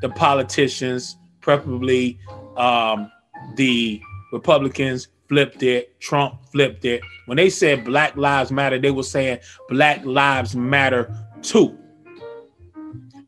the 0.02 0.10
politicians, 0.10 1.18
preferably 1.42 2.20
um, 2.56 3.12
the 3.56 4.02
Republicans, 4.32 5.08
flipped 5.28 5.64
it, 5.64 6.00
Trump 6.00 6.46
flipped 6.52 6.86
it. 6.86 7.02
When 7.26 7.38
they 7.38 7.50
said 7.50 7.84
Black 7.84 8.16
Lives 8.16 8.52
Matter, 8.52 8.80
they 8.80 8.92
were 8.92 9.04
saying 9.04 9.40
Black 9.70 10.06
Lives 10.06 10.56
Matter 10.56 11.14
too. 11.42 11.78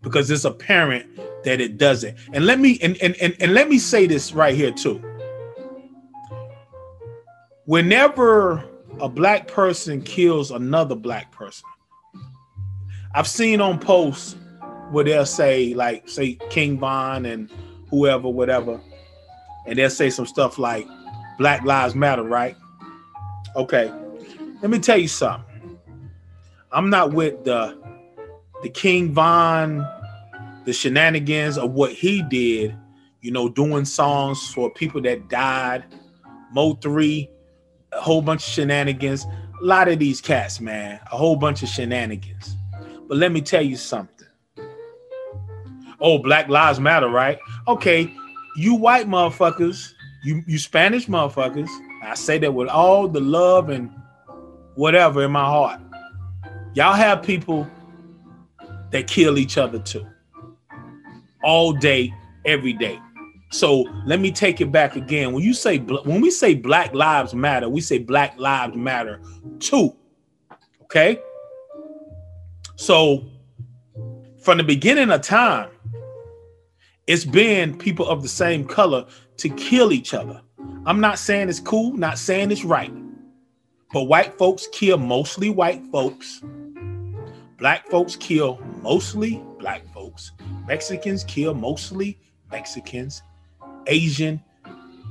Because 0.10 0.32
it's 0.32 0.45
apparent 0.45 1.06
that 1.43 1.62
it 1.62 1.78
doesn't. 1.78 2.17
And 2.34 2.45
let 2.45 2.60
me 2.60 2.80
and, 2.82 2.98
and, 3.02 3.15
and, 3.22 3.36
and 3.39 3.54
let 3.54 3.69
me 3.69 3.78
say 3.78 4.08
this 4.08 4.34
right 4.34 4.56
here 4.56 4.72
too. 4.72 5.04
Whenever 7.65 8.63
a 9.00 9.08
black 9.08 9.48
person 9.48 10.02
kills 10.02 10.50
another 10.52 10.95
black 10.95 11.32
person, 11.32 11.65
I've 13.13 13.28
seen 13.28 13.62
on 13.62 13.80
posts 13.80 14.36
where 14.91 15.04
they'll 15.04 15.26
say, 15.26 15.74
like, 15.76 16.10
say 16.10 16.39
King 16.50 16.80
Von 16.80 17.26
and 17.26 17.50
whoever, 17.89 18.28
whatever, 18.28 18.82
and 19.67 19.78
they'll 19.78 19.89
say 19.89 20.10
some 20.10 20.26
stuff 20.26 20.58
like 20.58 20.88
Black 21.38 21.63
Lives 21.63 21.93
Matter, 21.93 22.24
right? 22.24 22.56
Okay. 23.56 23.93
Let 24.62 24.72
me 24.72 24.80
tell 24.80 24.98
you 24.98 25.08
something. 25.08 25.80
I'm 26.72 26.89
not 26.89 27.13
with 27.13 27.43
the 27.45 27.78
the 28.62 28.69
King 28.69 29.13
Von 29.13 29.88
the 30.65 30.74
shenanigans 30.74 31.58
of 31.58 31.72
what 31.72 31.91
he 31.91 32.22
did, 32.22 32.76
you 33.22 33.32
know, 33.32 33.50
doing 33.50 33.86
songs 33.86 34.52
for 34.54 34.72
people 34.72 35.02
that 35.02 35.28
died, 35.30 35.84
Mo 36.54 36.74
3, 36.76 37.30
a 37.93 38.02
whole 38.02 38.22
bunch 38.22 38.48
of 38.48 38.54
shenanigans. 38.54 39.26
A 39.26 39.65
lot 39.65 39.88
of 39.88 40.00
these 40.00 40.22
cats, 40.22 40.62
man, 40.62 41.00
a 41.12 41.17
whole 41.17 41.36
bunch 41.36 41.63
of 41.63 41.69
shenanigans. 41.69 42.56
But 43.08 43.17
let 43.17 43.32
me 43.32 43.41
tell 43.41 43.62
you 43.62 43.76
something. 43.76 44.28
Oh, 46.00 46.19
Black 46.19 46.48
Lives 46.48 46.80
Matter, 46.80 47.10
right? 47.10 47.39
Okay, 47.67 48.13
you 48.56 48.76
white 48.76 49.08
motherfuckers, 49.08 49.93
you 50.24 50.43
you 50.48 50.58
Spanish 50.58 51.08
motherfuckers. 51.08 51.69
I 52.04 52.15
say 52.15 52.38
that 52.39 52.54
with 52.54 52.69
all 52.69 53.08
the 53.08 53.19
love 53.19 53.69
and 53.69 53.91
whatever 54.76 55.26
in 55.26 55.32
my 55.32 55.43
heart. 55.43 55.82
Y'all 56.74 56.93
have 56.93 57.22
people 57.22 57.67
that 58.91 59.08
kill 59.08 59.38
each 59.38 59.58
other 59.58 59.80
too 59.80 60.06
all 61.43 61.73
day, 61.73 62.13
every 62.45 62.73
day. 62.73 62.99
So 63.52 63.86
let 64.06 64.19
me 64.19 64.32
take 64.32 64.62
it 64.62 64.71
back 64.71 64.95
again. 64.95 65.34
When 65.34 65.43
you 65.43 65.54
say 65.54 65.80
when 65.80 66.21
we 66.21 66.30
say 66.30 66.54
Black 66.54 66.93
Lives 66.93 67.34
Matter, 67.34 67.67
we 67.67 67.82
say 67.82 67.97
Black 67.97 68.38
Lives 68.38 68.75
Matter 68.75 69.21
too. 69.60 69.95
Okay. 70.84 71.19
So 72.75 73.25
from 74.41 74.58
the 74.58 74.63
beginning 74.63 75.10
of 75.12 75.21
time, 75.21 75.69
it's 77.08 77.25
been 77.25 77.75
people 77.78 78.08
of 78.08 78.21
the 78.21 78.30
same 78.30 78.65
color 78.65 79.06
to 79.38 79.49
kill 79.49 79.91
each 79.91 80.13
other. 80.13 80.41
I'm 80.86 80.99
not 81.02 81.17
saying 81.17 81.49
it's 81.49 81.60
cool, 81.60 81.93
not 81.93 82.19
saying 82.19 82.52
it's 82.52 82.63
right, 82.63 82.93
but 83.91 84.04
white 84.04 84.38
folks 84.38 84.67
kill 84.71 84.97
mostly 84.97 85.49
white 85.49 85.84
folks. 85.91 86.43
Black 87.58 87.89
folks 87.89 88.15
kill 88.15 88.60
mostly 88.82 89.43
black 89.60 89.86
folks. 89.93 90.32
Mexicans 90.67 91.24
kill 91.26 91.54
mostly 91.54 92.17
Mexicans, 92.52 93.22
Asian, 93.88 94.41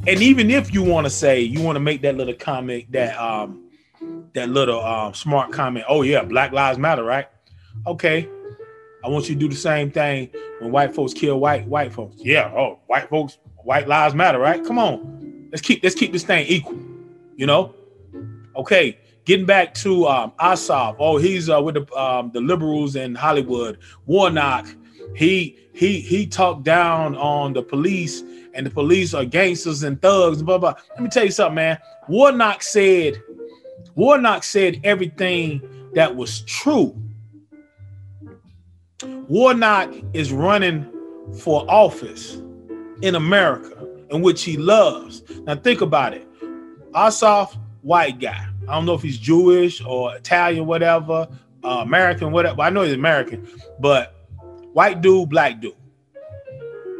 And 0.07 0.21
even 0.21 0.49
if 0.49 0.73
you 0.73 0.81
want 0.81 1.05
to 1.05 1.09
say 1.09 1.41
you 1.41 1.61
want 1.61 1.75
to 1.75 1.81
make 1.81 2.01
that 2.01 2.15
little 2.15 2.33
comment 2.33 2.91
that 2.91 3.17
um 3.19 3.69
that 4.33 4.49
little 4.49 4.81
um 4.83 5.13
smart 5.13 5.51
comment 5.51 5.85
oh 5.87 6.01
yeah 6.01 6.23
black 6.23 6.51
lives 6.51 6.77
matter 6.79 7.03
right? 7.03 7.27
Okay 7.87 8.29
i 9.03 9.09
want 9.09 9.27
you 9.27 9.35
to 9.35 9.39
do 9.39 9.49
the 9.49 9.55
same 9.55 9.91
thing 9.91 10.29
when 10.59 10.71
white 10.71 10.95
folks 10.95 11.13
kill 11.13 11.39
white 11.39 11.67
white 11.67 11.91
folks. 11.91 12.15
Yeah 12.19 12.51
oh 12.55 12.79
white 12.87 13.09
folks 13.09 13.37
white 13.63 13.87
lives 13.87 14.15
matter 14.15 14.39
right? 14.39 14.63
Come 14.63 14.79
on. 14.79 15.49
Let's 15.51 15.61
keep 15.61 15.83
let's 15.83 15.95
keep 15.95 16.13
this 16.13 16.23
thing 16.23 16.45
equal 16.47 16.79
you 17.35 17.45
know? 17.45 17.75
Okay 18.55 18.97
getting 19.25 19.45
back 19.45 19.73
to 19.73 20.05
um 20.07 20.31
Ossoff. 20.39 20.95
oh 20.99 21.17
he's 21.17 21.49
uh 21.49 21.61
with 21.61 21.75
the 21.75 21.93
um 21.97 22.29
the 22.33 22.41
liberals 22.41 22.95
in 22.95 23.15
hollywood 23.15 23.77
warnock 24.05 24.67
he 25.15 25.57
he 25.73 25.99
he 25.99 26.27
talked 26.27 26.63
down 26.63 27.15
on 27.17 27.53
the 27.53 27.61
police 27.61 28.23
and 28.53 28.65
the 28.65 28.69
police 28.69 29.13
are 29.13 29.25
gangsters 29.25 29.83
and 29.83 30.01
thugs, 30.01 30.41
blah 30.43 30.57
blah. 30.57 30.75
Let 30.91 31.01
me 31.01 31.09
tell 31.09 31.25
you 31.25 31.31
something, 31.31 31.55
man. 31.55 31.77
Warnock 32.07 32.61
said, 32.61 33.21
Warnock 33.95 34.43
said 34.43 34.79
everything 34.83 35.61
that 35.93 36.15
was 36.15 36.41
true. 36.41 36.95
Warnock 39.27 39.93
is 40.13 40.31
running 40.31 40.89
for 41.39 41.65
office 41.69 42.41
in 43.01 43.15
America, 43.15 43.87
in 44.09 44.21
which 44.21 44.43
he 44.43 44.57
loves. 44.57 45.23
Now 45.45 45.55
think 45.55 45.81
about 45.81 46.13
it. 46.13 46.27
Ossoff, 46.91 47.57
white 47.81 48.19
guy. 48.19 48.47
I 48.67 48.75
don't 48.75 48.85
know 48.85 48.93
if 48.93 49.01
he's 49.01 49.17
Jewish 49.17 49.81
or 49.83 50.15
Italian, 50.15 50.65
whatever, 50.65 51.27
uh, 51.63 51.81
American, 51.81 52.31
whatever. 52.31 52.61
I 52.61 52.69
know 52.69 52.83
he's 52.83 52.93
American, 52.93 53.47
but 53.79 54.22
white 54.73 55.01
dude, 55.01 55.29
black 55.29 55.61
dude. 55.61 55.75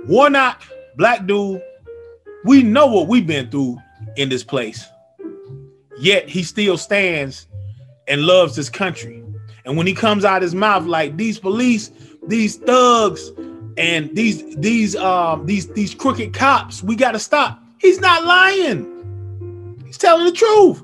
Warnock 0.08 0.62
black 0.96 1.26
dude, 1.26 1.62
we 2.46 2.64
know 2.64 2.88
what 2.88 3.08
we've 3.08 3.28
been 3.28 3.50
through 3.50 3.78
in 4.16 4.30
this 4.30 4.44
place. 4.44 4.86
Yet 5.98 6.28
he 6.28 6.44
still 6.44 6.78
stands 6.78 7.48
and 8.08 8.24
loves 8.24 8.56
this 8.56 8.70
country. 8.70 9.24
And 9.66 9.78
when 9.78 9.88
he 9.88 9.94
comes 9.94 10.26
out 10.26 10.42
his 10.42 10.54
mouth 10.54 10.86
like 10.86 11.16
these 11.18 11.40
police, 11.40 11.92
these 12.28 12.58
thugs, 12.58 13.32
and 13.78 14.16
these 14.16 14.56
these 14.58 14.96
um 14.96 15.46
these 15.46 15.68
these 15.70 15.96
crooked 15.96 16.34
cops, 16.34 16.84
we 16.84 16.96
gotta 16.96 17.20
stop. 17.20 17.62
He's 17.80 18.00
not 18.00 18.26
lying. 18.26 19.82
He's 19.86 19.98
telling 19.98 20.26
the 20.26 20.32
truth. 20.32 20.82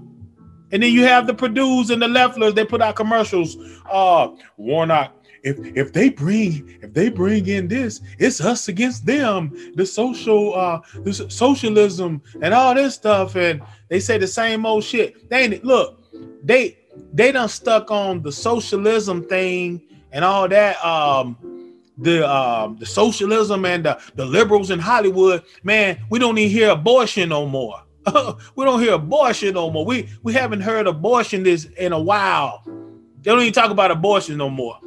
And 0.72 0.84
then 0.84 0.94
you 0.94 1.04
have 1.04 1.26
the 1.26 1.34
Perdue's 1.34 1.90
and 1.90 2.02
the 2.02 2.08
Lefflers, 2.08 2.54
they 2.54 2.64
put 2.64 2.82
out 2.82 2.96
commercials. 2.96 3.58
Uh 3.90 4.30
Warnock 4.58 5.14
if 5.44 5.58
if 5.76 5.94
they 5.94 6.10
bring 6.10 6.80
if 6.82 6.94
they 6.94 7.10
bring 7.10 7.48
in 7.48 7.68
this, 7.68 8.02
it's 8.18 8.42
us 8.42 8.68
against 8.68 9.06
them. 9.06 9.52
The 9.76 9.86
social 9.86 10.56
uh 10.56 10.82
the 11.04 11.14
socialism 11.14 12.22
and 12.42 12.54
all 12.54 12.76
this 12.76 12.96
stuff, 12.96 13.36
and 13.36 13.62
they 13.90 14.00
say 14.00 14.18
the 14.18 14.28
same 14.28 14.66
old 14.66 14.84
shit. 14.84 15.30
They 15.30 15.44
ain't 15.44 15.64
look, 15.64 16.02
they 16.44 16.78
they 17.14 17.32
done 17.32 17.50
stuck 17.50 17.92
on 17.92 18.22
the 18.22 18.32
socialism 18.32 19.28
thing 19.28 19.82
and 20.12 20.26
all 20.26 20.48
that. 20.48 20.84
Um 20.84 21.38
the 21.98 22.30
um 22.30 22.78
the 22.80 22.86
socialism 22.86 23.66
and 23.66 23.86
the, 23.86 24.02
the 24.16 24.26
liberals 24.26 24.72
in 24.72 24.80
Hollywood, 24.80 25.44
man, 25.64 26.00
we 26.10 26.20
don't 26.20 26.38
even 26.38 26.52
hear 26.52 26.70
abortion 26.70 27.30
no 27.30 27.46
more. 27.46 27.82
we 28.56 28.66
don't 28.66 28.82
hear 28.82 28.94
abortion 28.94 29.54
no 29.54 29.70
more. 29.70 29.86
We 29.86 30.10
we 30.24 30.34
haven't 30.34 30.62
heard 30.62 30.88
abortion 30.88 31.44
this 31.44 31.66
in 31.66 31.94
a 31.94 32.00
while. 32.00 32.64
They 33.22 33.32
don't 33.32 33.42
even 33.42 33.54
talk 33.54 33.72
about 33.72 33.92
abortion 33.92 34.38
no 34.38 34.50
more. 34.50 34.80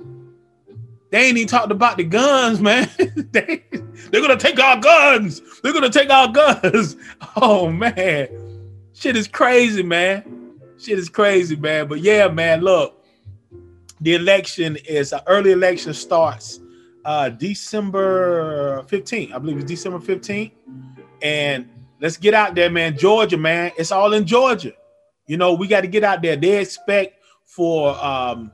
They 1.12 1.26
ain't 1.26 1.36
even 1.36 1.46
talked 1.46 1.70
about 1.70 1.98
the 1.98 2.04
guns, 2.04 2.58
man. 2.58 2.88
they, 3.32 3.62
they're 4.10 4.22
gonna 4.22 4.38
take 4.38 4.58
our 4.58 4.80
guns. 4.80 5.42
They're 5.62 5.74
gonna 5.74 5.90
take 5.90 6.10
our 6.10 6.32
guns. 6.32 6.96
Oh 7.36 7.70
man, 7.70 8.28
shit 8.94 9.16
is 9.16 9.28
crazy, 9.28 9.82
man. 9.82 10.54
Shit 10.78 10.98
is 10.98 11.08
crazy, 11.08 11.56
man. 11.56 11.86
But 11.86 12.00
yeah, 12.00 12.28
man, 12.28 12.62
look, 12.62 13.04
the 14.00 14.14
election 14.14 14.76
is 14.88 15.12
uh, 15.12 15.20
early 15.26 15.52
election 15.52 15.92
starts 15.92 16.60
uh 17.04 17.28
December 17.28 18.82
15th. 18.84 19.34
I 19.34 19.38
believe 19.38 19.58
it's 19.58 19.66
December 19.66 19.98
15th. 19.98 20.52
And 21.20 21.68
let's 22.00 22.16
get 22.16 22.32
out 22.32 22.54
there, 22.54 22.70
man. 22.70 22.96
Georgia, 22.96 23.36
man. 23.36 23.72
It's 23.76 23.92
all 23.92 24.14
in 24.14 24.26
Georgia. 24.26 24.72
You 25.26 25.36
know, 25.36 25.52
we 25.52 25.66
got 25.66 25.82
to 25.82 25.88
get 25.88 26.04
out 26.04 26.22
there. 26.22 26.36
They 26.36 26.58
expect 26.58 27.22
for 27.44 28.02
um 28.02 28.50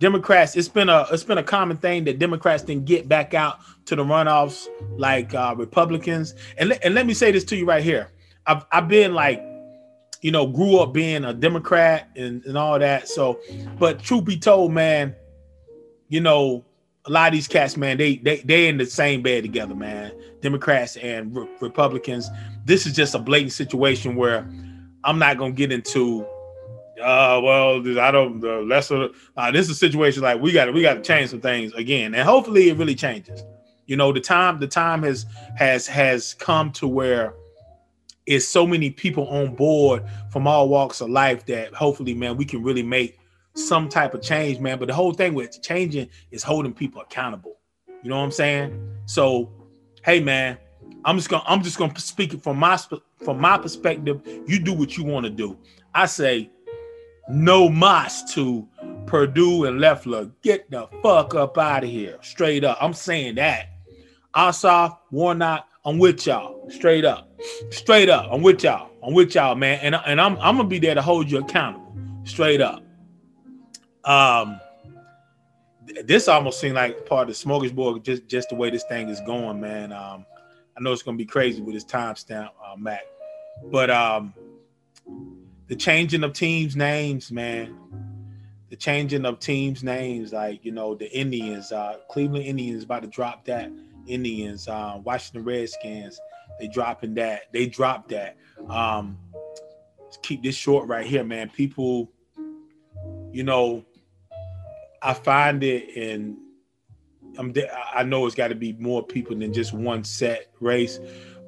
Democrats, 0.00 0.56
it's 0.56 0.68
been 0.68 0.88
a 0.88 1.06
it's 1.12 1.24
been 1.24 1.38
a 1.38 1.42
common 1.42 1.76
thing 1.76 2.04
that 2.04 2.18
Democrats 2.18 2.62
didn't 2.62 2.84
get 2.84 3.08
back 3.08 3.32
out 3.32 3.58
to 3.86 3.96
the 3.96 4.02
runoffs 4.02 4.66
like 4.96 5.34
uh, 5.34 5.54
Republicans. 5.56 6.34
And 6.58 6.70
le- 6.70 6.78
and 6.82 6.94
let 6.94 7.06
me 7.06 7.14
say 7.14 7.30
this 7.30 7.44
to 7.44 7.56
you 7.56 7.64
right 7.64 7.82
here. 7.82 8.10
I've 8.46 8.64
I've 8.72 8.88
been 8.88 9.14
like, 9.14 9.42
you 10.20 10.30
know, 10.30 10.46
grew 10.46 10.78
up 10.78 10.92
being 10.92 11.24
a 11.24 11.32
Democrat 11.32 12.08
and, 12.16 12.44
and 12.44 12.58
all 12.58 12.78
that. 12.78 13.08
So, 13.08 13.40
but 13.78 14.02
truth 14.02 14.24
be 14.24 14.36
told, 14.36 14.72
man, 14.72 15.14
you 16.08 16.20
know, 16.20 16.64
a 17.06 17.10
lot 17.10 17.28
of 17.28 17.34
these 17.34 17.48
cats, 17.48 17.76
man, 17.76 17.96
they 17.96 18.16
they 18.16 18.38
they 18.38 18.68
in 18.68 18.78
the 18.78 18.86
same 18.86 19.22
bed 19.22 19.44
together, 19.44 19.74
man. 19.74 20.12
Democrats 20.40 20.96
and 20.96 21.34
re- 21.36 21.48
Republicans. 21.60 22.28
This 22.64 22.86
is 22.86 22.94
just 22.94 23.14
a 23.14 23.18
blatant 23.18 23.52
situation 23.52 24.16
where 24.16 24.48
I'm 25.04 25.18
not 25.18 25.38
gonna 25.38 25.52
get 25.52 25.70
into 25.70 26.26
uh 27.04 27.38
well 27.42 27.76
i 28.00 28.10
don't 28.10 28.40
the 28.40 28.62
lesser 28.66 29.10
uh, 29.36 29.50
this 29.50 29.66
is 29.66 29.72
a 29.72 29.74
situation 29.74 30.22
like 30.22 30.40
we 30.40 30.52
got 30.52 30.72
we 30.72 30.80
got 30.80 30.94
to 30.94 31.02
change 31.02 31.30
some 31.30 31.40
things 31.40 31.72
again. 31.74 32.14
And 32.14 32.26
hopefully 32.26 32.70
it 32.70 32.78
really 32.78 32.94
changes. 32.94 33.44
You 33.86 33.96
know 33.96 34.10
the 34.12 34.20
time 34.20 34.58
the 34.58 34.66
time 34.66 35.02
has 35.02 35.26
has 35.56 35.86
has 35.86 36.34
come 36.34 36.72
to 36.72 36.88
where 36.88 37.34
it's 38.26 38.48
so 38.48 38.66
many 38.66 38.88
people 38.88 39.28
on 39.28 39.54
board 39.54 40.02
from 40.30 40.46
all 40.46 40.70
walks 40.70 41.02
of 41.02 41.10
life 41.10 41.44
that 41.46 41.74
hopefully 41.74 42.14
man 42.14 42.38
we 42.38 42.46
can 42.46 42.62
really 42.62 42.82
make 42.82 43.18
some 43.54 43.88
type 43.88 44.14
of 44.14 44.22
change 44.22 44.58
man. 44.58 44.78
But 44.78 44.88
the 44.88 44.94
whole 44.94 45.12
thing 45.12 45.34
with 45.34 45.62
changing 45.62 46.08
is 46.30 46.42
holding 46.42 46.72
people 46.72 47.02
accountable. 47.02 47.58
You 48.02 48.08
know 48.08 48.16
what 48.16 48.24
i'm 48.24 48.32
saying? 48.32 48.96
So 49.04 49.52
hey 50.02 50.20
man 50.20 50.56
i'm 51.04 51.16
just 51.18 51.28
gonna 51.28 51.44
i'm 51.46 51.62
just 51.62 51.76
gonna 51.76 51.98
speak 51.98 52.32
it 52.32 52.42
from 52.42 52.56
my 52.56 52.78
from 53.22 53.38
my 53.38 53.58
perspective. 53.58 54.22
You 54.46 54.58
do 54.58 54.72
what 54.72 54.96
you 54.96 55.04
want 55.04 55.24
to 55.24 55.30
do. 55.30 55.58
I 55.94 56.06
say 56.06 56.50
no 57.28 57.68
mas 57.68 58.32
to 58.34 58.68
Perdue 59.06 59.64
and 59.64 59.80
Loeffler. 59.80 60.30
Get 60.42 60.70
the 60.70 60.88
fuck 61.02 61.34
up 61.34 61.58
out 61.58 61.84
of 61.84 61.90
here. 61.90 62.18
Straight 62.22 62.64
up. 62.64 62.78
I'm 62.80 62.94
saying 62.94 63.36
that. 63.36 63.70
Ossoff, 64.34 64.98
Warnock, 65.10 65.68
I'm 65.84 65.98
with 65.98 66.26
y'all. 66.26 66.68
Straight 66.70 67.04
up. 67.04 67.30
Straight 67.70 68.08
up. 68.08 68.28
I'm 68.32 68.42
with 68.42 68.64
y'all. 68.64 68.90
I'm 69.02 69.14
with 69.14 69.34
y'all, 69.34 69.54
man. 69.54 69.78
And, 69.82 69.94
and 70.06 70.20
I'm 70.20 70.36
I'm 70.38 70.56
gonna 70.56 70.68
be 70.68 70.78
there 70.78 70.94
to 70.94 71.02
hold 71.02 71.30
you 71.30 71.38
accountable. 71.38 71.96
Straight 72.24 72.60
up. 72.60 72.82
Um 74.04 74.60
this 76.04 76.28
almost 76.28 76.60
seemed 76.60 76.74
like 76.74 77.06
part 77.06 77.28
of 77.28 77.38
the 77.38 77.44
smorgasbord, 77.44 78.02
just 78.02 78.26
just 78.26 78.48
the 78.48 78.54
way 78.54 78.70
this 78.70 78.84
thing 78.84 79.08
is 79.08 79.20
going, 79.20 79.60
man. 79.60 79.92
Um, 79.92 80.24
I 80.76 80.80
know 80.80 80.92
it's 80.92 81.02
gonna 81.02 81.16
be 81.16 81.26
crazy 81.26 81.62
with 81.62 81.74
this 81.74 81.84
timestamp, 81.84 82.50
uh, 82.64 82.76
Mac, 82.76 83.02
but 83.70 83.90
um, 83.90 84.34
the 85.68 85.76
changing 85.76 86.24
of 86.24 86.32
teams' 86.32 86.76
names, 86.76 87.32
man. 87.32 87.76
the 88.70 88.76
changing 88.76 89.24
of 89.24 89.38
teams' 89.38 89.84
names, 89.84 90.32
like 90.32 90.64
you 90.64 90.72
know 90.72 90.94
the 90.94 91.10
Indians, 91.16 91.70
uh, 91.70 91.98
Cleveland 92.10 92.44
Indians 92.44 92.82
about 92.84 93.02
to 93.02 93.08
drop 93.08 93.44
that. 93.44 93.70
Indians, 94.06 94.68
uh, 94.68 94.98
Washington 95.02 95.44
Redskins, 95.44 96.20
they 96.58 96.68
dropping 96.68 97.14
that. 97.14 97.52
They 97.52 97.66
dropped 97.66 98.10
that. 98.10 98.36
Um, 98.68 99.18
keep 100.22 100.42
this 100.42 100.54
short 100.56 100.88
right 100.88 101.06
here, 101.06 101.24
man. 101.24 101.50
People, 101.50 102.10
you 103.32 103.44
know, 103.44 103.84
I 105.02 105.14
find 105.14 105.62
it 105.62 105.88
in. 105.90 106.36
I'm. 107.38 107.54
I 107.94 108.02
know 108.02 108.26
it's 108.26 108.34
got 108.34 108.48
to 108.48 108.54
be 108.54 108.72
more 108.74 109.02
people 109.04 109.36
than 109.36 109.52
just 109.52 109.72
one 109.72 110.04
set 110.04 110.48
race, 110.60 110.98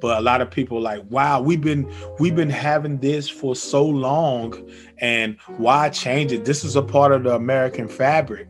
but 0.00 0.18
a 0.18 0.20
lot 0.20 0.40
of 0.40 0.50
people 0.50 0.80
like, 0.80 1.02
wow, 1.10 1.40
we've 1.40 1.60
been 1.60 1.90
we've 2.18 2.36
been 2.36 2.50
having 2.50 2.98
this 2.98 3.28
for 3.28 3.56
so 3.56 3.84
long, 3.84 4.70
and 4.98 5.38
why 5.56 5.88
change 5.88 6.32
it? 6.32 6.44
This 6.44 6.64
is 6.64 6.76
a 6.76 6.82
part 6.82 7.12
of 7.12 7.24
the 7.24 7.34
American 7.34 7.88
fabric. 7.88 8.48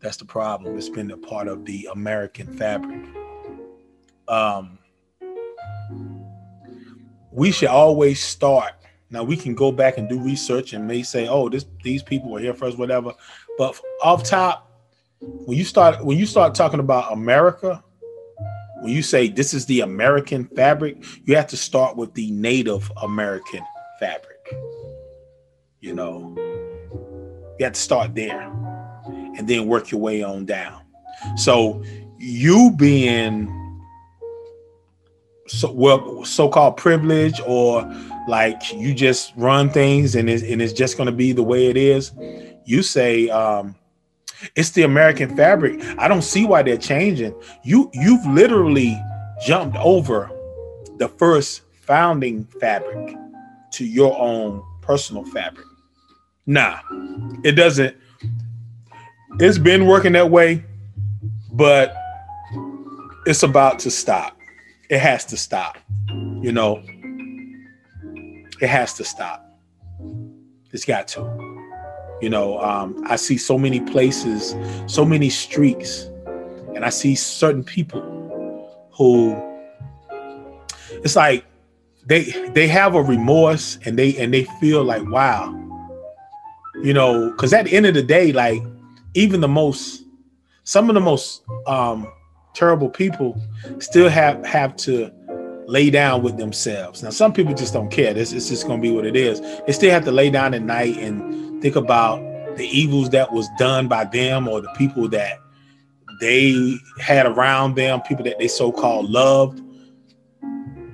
That's 0.00 0.16
the 0.16 0.24
problem. 0.24 0.76
It's 0.76 0.88
been 0.88 1.10
a 1.10 1.16
part 1.16 1.48
of 1.48 1.64
the 1.64 1.88
American 1.92 2.56
fabric. 2.56 3.04
Um, 4.28 4.78
we 7.32 7.50
should 7.50 7.68
always 7.68 8.22
start. 8.22 8.72
Now 9.10 9.22
we 9.22 9.36
can 9.36 9.54
go 9.54 9.70
back 9.70 9.98
and 9.98 10.08
do 10.08 10.18
research 10.18 10.72
and 10.72 10.86
may 10.86 11.02
say, 11.02 11.28
"Oh, 11.28 11.48
this 11.48 11.66
these 11.82 12.02
people 12.02 12.30
were 12.30 12.40
here 12.40 12.54
first, 12.54 12.78
whatever." 12.78 13.12
But 13.58 13.80
off 14.02 14.22
top, 14.22 14.70
when 15.20 15.56
you 15.56 15.64
start 15.64 16.04
when 16.04 16.18
you 16.18 16.26
start 16.26 16.54
talking 16.54 16.80
about 16.80 17.12
America, 17.12 17.82
when 18.86 18.94
you 18.94 19.02
say 19.02 19.26
this 19.26 19.52
is 19.52 19.66
the 19.66 19.80
American 19.80 20.44
fabric, 20.44 21.04
you 21.24 21.34
have 21.34 21.48
to 21.48 21.56
start 21.56 21.96
with 21.96 22.14
the 22.14 22.30
Native 22.30 22.90
American 23.02 23.64
fabric. 23.98 24.54
You 25.80 25.92
know, 25.92 26.32
you 27.58 27.64
have 27.64 27.72
to 27.72 27.80
start 27.80 28.14
there 28.14 28.42
and 29.36 29.48
then 29.48 29.66
work 29.66 29.90
your 29.90 30.00
way 30.00 30.22
on 30.22 30.46
down. 30.46 30.82
So 31.34 31.82
you 32.18 32.70
being 32.76 33.52
so 35.48 35.72
well 35.72 36.24
so-called 36.24 36.76
privilege 36.76 37.40
or 37.44 37.92
like 38.28 38.72
you 38.72 38.94
just 38.94 39.32
run 39.36 39.68
things 39.68 40.14
and 40.14 40.30
it's, 40.30 40.44
and 40.44 40.62
it's 40.62 40.72
just 40.72 40.96
going 40.96 41.06
to 41.06 41.12
be 41.12 41.32
the 41.32 41.42
way 41.42 41.66
it 41.66 41.76
is 41.76 42.10
you 42.64 42.82
say 42.82 43.28
um 43.28 43.76
it's 44.54 44.70
the 44.70 44.82
american 44.82 45.34
fabric 45.36 45.80
i 45.98 46.08
don't 46.08 46.22
see 46.22 46.44
why 46.44 46.62
they're 46.62 46.76
changing 46.76 47.34
you 47.64 47.90
you've 47.92 48.24
literally 48.26 49.00
jumped 49.44 49.76
over 49.78 50.30
the 50.98 51.08
first 51.08 51.62
founding 51.72 52.44
fabric 52.60 53.16
to 53.70 53.84
your 53.84 54.18
own 54.18 54.62
personal 54.82 55.24
fabric 55.26 55.66
nah 56.46 56.78
it 57.44 57.52
doesn't 57.52 57.96
it's 59.38 59.58
been 59.58 59.86
working 59.86 60.12
that 60.12 60.30
way 60.30 60.64
but 61.52 61.94
it's 63.26 63.42
about 63.42 63.78
to 63.78 63.90
stop 63.90 64.36
it 64.88 65.00
has 65.00 65.24
to 65.26 65.36
stop. 65.36 65.78
You 66.08 66.52
know, 66.52 66.82
it 68.60 68.68
has 68.68 68.94
to 68.94 69.04
stop. 69.04 69.44
It's 70.72 70.84
got 70.84 71.08
to. 71.08 71.22
You 72.20 72.30
know, 72.30 72.58
um, 72.60 73.02
I 73.06 73.16
see 73.16 73.36
so 73.36 73.58
many 73.58 73.80
places, 73.80 74.54
so 74.86 75.04
many 75.04 75.28
streaks, 75.28 76.04
and 76.74 76.84
I 76.84 76.88
see 76.88 77.14
certain 77.14 77.62
people 77.62 78.02
who 78.92 79.36
it's 80.90 81.16
like 81.16 81.44
they 82.06 82.24
they 82.50 82.68
have 82.68 82.94
a 82.94 83.02
remorse 83.02 83.78
and 83.84 83.98
they 83.98 84.16
and 84.16 84.32
they 84.32 84.44
feel 84.60 84.82
like 84.82 85.06
wow, 85.10 85.52
you 86.82 86.94
know, 86.94 87.30
because 87.30 87.52
at 87.52 87.66
the 87.66 87.72
end 87.72 87.86
of 87.86 87.94
the 87.94 88.02
day, 88.02 88.32
like 88.32 88.62
even 89.14 89.40
the 89.40 89.48
most 89.48 90.04
some 90.64 90.88
of 90.88 90.94
the 90.94 91.00
most 91.00 91.42
um 91.66 92.10
terrible 92.54 92.88
people 92.88 93.40
still 93.78 94.08
have 94.08 94.44
have 94.46 94.74
to 94.76 95.10
lay 95.66 95.90
down 95.90 96.22
with 96.22 96.38
themselves. 96.38 97.02
Now, 97.02 97.10
some 97.10 97.32
people 97.32 97.52
just 97.54 97.72
don't 97.72 97.90
care. 97.90 98.14
This 98.14 98.32
is 98.32 98.48
just 98.48 98.66
going 98.66 98.80
to 98.80 98.82
be 98.82 98.94
what 98.94 99.04
it 99.04 99.16
is. 99.16 99.40
They 99.66 99.72
still 99.72 99.90
have 99.90 100.04
to 100.04 100.12
lay 100.12 100.30
down 100.30 100.54
at 100.54 100.62
night 100.62 100.96
and 100.96 101.45
think 101.60 101.76
about 101.76 102.20
the 102.56 102.66
evils 102.66 103.10
that 103.10 103.32
was 103.32 103.48
done 103.58 103.88
by 103.88 104.04
them 104.04 104.48
or 104.48 104.60
the 104.60 104.70
people 104.76 105.08
that 105.08 105.38
they 106.20 106.78
had 107.00 107.26
around 107.26 107.74
them, 107.76 108.00
people 108.02 108.24
that 108.24 108.38
they 108.38 108.48
so-called 108.48 109.10
loved. 109.10 109.62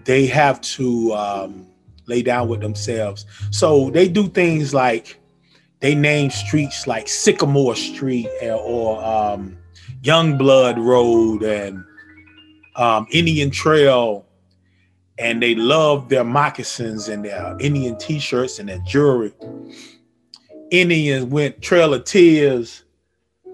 They 0.04 0.26
have 0.26 0.60
to 0.62 1.12
um, 1.12 1.66
lay 2.06 2.22
down 2.22 2.48
with 2.48 2.60
themselves. 2.60 3.24
So 3.50 3.90
they 3.90 4.08
do 4.08 4.28
things 4.28 4.74
like 4.74 5.20
they 5.80 5.94
name 5.94 6.30
streets 6.30 6.86
like 6.86 7.08
Sycamore 7.08 7.76
Street 7.76 8.28
or 8.42 9.04
um, 9.04 9.56
Young 10.02 10.36
Blood 10.36 10.78
Road 10.78 11.42
and 11.42 11.84
um, 12.76 13.06
Indian 13.12 13.50
Trail, 13.50 14.26
and 15.18 15.42
they 15.42 15.54
love 15.54 16.08
their 16.08 16.24
moccasins 16.24 17.08
and 17.08 17.24
their 17.24 17.56
Indian 17.60 17.96
T-shirts 17.98 18.58
and 18.58 18.68
their 18.68 18.80
jewelry. 18.86 19.32
Indians 20.72 21.26
went 21.26 21.60
Trail 21.60 21.92
of 21.92 22.04
Tears, 22.04 22.84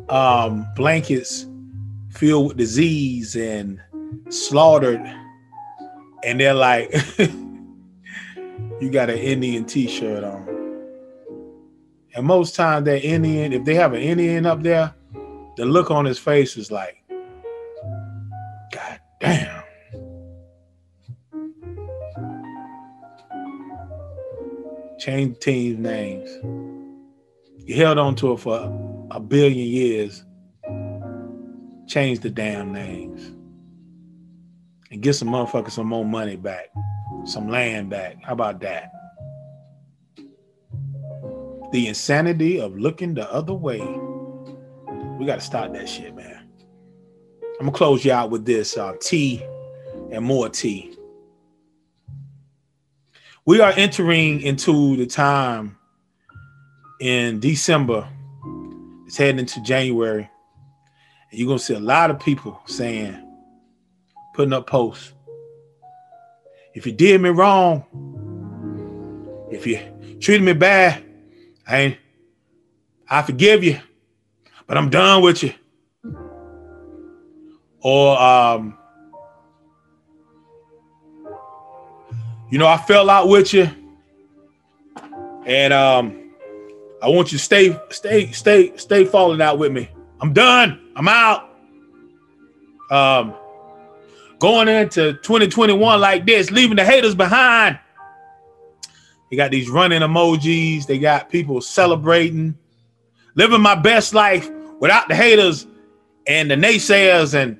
um, 0.08 0.64
blankets 0.76 1.46
filled 2.10 2.46
with 2.46 2.56
disease 2.56 3.34
and 3.34 3.80
slaughtered, 4.28 5.02
and 6.22 6.38
they're 6.38 6.54
like, 6.54 6.94
"You 7.18 8.88
got 8.92 9.10
an 9.10 9.18
Indian 9.18 9.64
T-shirt 9.64 10.22
on." 10.22 10.46
And 12.14 12.24
most 12.24 12.54
times, 12.54 12.84
that 12.84 13.04
Indian, 13.04 13.52
if 13.52 13.64
they 13.64 13.74
have 13.74 13.94
an 13.94 14.00
Indian 14.00 14.46
up 14.46 14.62
there, 14.62 14.94
the 15.56 15.64
look 15.64 15.90
on 15.90 16.04
his 16.04 16.20
face 16.20 16.56
is 16.56 16.70
like, 16.70 17.02
God 18.72 19.00
damn. 19.20 19.64
Change 25.00 25.40
teams' 25.40 25.78
names. 25.80 26.67
You 27.68 27.76
held 27.76 27.98
on 27.98 28.14
to 28.14 28.32
it 28.32 28.40
for 28.40 29.06
a 29.10 29.20
billion 29.20 29.58
years. 29.58 30.24
Change 31.86 32.20
the 32.20 32.30
damn 32.30 32.72
names. 32.72 33.26
And 34.90 35.02
get 35.02 35.12
some 35.12 35.28
motherfuckers 35.28 35.72
some 35.72 35.86
more 35.86 36.06
money 36.06 36.36
back, 36.36 36.70
some 37.26 37.50
land 37.50 37.90
back. 37.90 38.24
How 38.24 38.32
about 38.32 38.60
that? 38.60 38.90
The 41.70 41.88
insanity 41.88 42.58
of 42.58 42.74
looking 42.78 43.12
the 43.12 43.30
other 43.30 43.52
way 43.52 43.80
we 45.18 45.26
got 45.26 45.40
to 45.40 45.44
stop 45.44 45.70
that 45.74 45.90
shit, 45.90 46.16
man. 46.16 46.48
I'm 47.60 47.66
gonna 47.66 47.72
close 47.72 48.02
you 48.02 48.12
out 48.12 48.30
with 48.30 48.46
this 48.46 48.78
uh, 48.78 48.94
tea 48.98 49.44
and 50.10 50.24
more 50.24 50.48
tea. 50.48 50.96
We 53.44 53.60
are 53.60 53.74
entering 53.76 54.40
into 54.40 54.96
the 54.96 55.06
time 55.06 55.77
in 57.00 57.40
December. 57.40 58.08
It's 59.06 59.16
heading 59.16 59.38
into 59.38 59.62
January. 59.62 60.30
And 61.30 61.38
you're 61.38 61.48
gonna 61.48 61.58
see 61.58 61.74
a 61.74 61.80
lot 61.80 62.10
of 62.10 62.20
people 62.20 62.60
saying, 62.66 63.16
putting 64.34 64.52
up 64.52 64.66
posts. 64.66 65.12
If 66.74 66.86
you 66.86 66.92
did 66.92 67.20
me 67.20 67.30
wrong, 67.30 67.84
if 69.50 69.66
you 69.66 69.80
treated 70.20 70.44
me 70.44 70.52
bad, 70.52 71.04
I 71.66 71.76
ain't, 71.78 71.96
I 73.08 73.22
forgive 73.22 73.64
you 73.64 73.80
but 74.68 74.76
I'm 74.76 74.90
done 74.90 75.22
with 75.22 75.42
you. 75.42 75.52
Or 77.80 78.20
um, 78.20 78.76
you 82.50 82.58
know, 82.58 82.66
I 82.66 82.76
fell 82.76 83.08
out 83.08 83.28
with 83.28 83.52
you, 83.54 83.68
and 85.46 85.72
um, 85.72 86.27
I 87.00 87.08
want 87.08 87.30
you 87.32 87.38
to 87.38 87.44
stay, 87.44 87.78
stay, 87.90 88.32
stay, 88.32 88.76
stay 88.76 89.04
falling 89.04 89.40
out 89.40 89.58
with 89.58 89.72
me. 89.72 89.88
I'm 90.20 90.32
done. 90.32 90.90
I'm 90.96 91.08
out. 91.08 91.48
Um, 92.90 93.34
going 94.40 94.68
into 94.68 95.12
2021 95.14 96.00
like 96.00 96.26
this, 96.26 96.50
leaving 96.50 96.76
the 96.76 96.84
haters 96.84 97.14
behind. 97.14 97.78
They 99.30 99.36
got 99.36 99.50
these 99.50 99.68
running 99.68 100.00
emojis. 100.00 100.86
They 100.86 100.98
got 100.98 101.30
people 101.30 101.60
celebrating, 101.60 102.56
living 103.34 103.60
my 103.60 103.74
best 103.74 104.14
life 104.14 104.50
without 104.80 105.08
the 105.08 105.14
haters 105.14 105.66
and 106.26 106.50
the 106.50 106.54
naysayers 106.54 107.34
and 107.34 107.58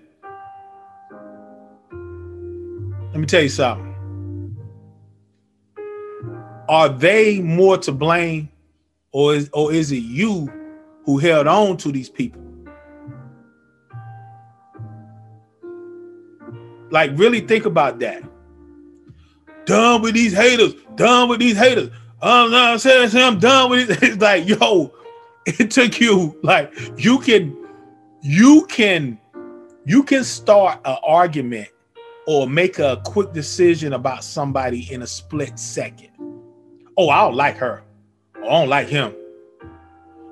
let 3.12 3.20
me 3.20 3.26
tell 3.26 3.43
you 3.43 3.49
something. 3.49 3.86
Are 6.68 6.89
they 6.89 7.41
more 7.41 7.78
to 7.78 7.93
blame 7.93 8.51
or 9.13 9.35
is 9.35 9.51
or 9.53 9.73
is 9.73 9.93
it 9.93 10.03
you 10.03 10.53
who 11.05 11.19
held 11.19 11.47
on 11.47 11.77
to 11.79 11.93
these 11.93 12.09
people? 12.09 12.43
Like 16.91 17.11
really 17.15 17.41
think 17.41 17.65
about 17.67 17.99
that. 18.01 18.23
Done 19.67 20.03
with 20.03 20.15
these 20.15 20.33
haters. 20.33 20.75
Done 20.95 21.29
with 21.29 21.41
these 21.41 21.57
haters. 21.57 21.91
Uh, 22.23 22.45
I'm 22.45 22.51
not 22.51 22.81
saying 22.81 23.11
I'm 23.15 23.39
done 23.39 23.71
with 23.71 23.91
it. 23.91 24.03
It's 24.03 24.23
like, 24.23 24.49
yo, 24.49 24.93
it 25.47 25.71
took 25.71 26.01
you 26.01 26.39
like 26.43 26.73
you 26.97 27.19
can 27.19 27.57
you 28.23 28.67
can 28.69 29.19
you 29.85 30.03
can 30.03 30.25
start 30.25 30.81
an 30.85 30.97
argument 31.07 31.69
or 32.27 32.47
make 32.49 32.79
a 32.79 33.01
quick 33.05 33.33
decision 33.33 33.95
about 33.95 34.25
somebody 34.25 34.93
in 34.93 35.03
a 35.03 35.07
split 35.07 35.59
second. 35.59 36.11
Oh, 36.97 37.09
I 37.09 37.23
don't 37.23 37.37
like 37.37 37.57
her. 37.57 37.85
I 38.49 38.53
don't 38.53 38.68
like 38.68 38.88
him. 38.88 39.14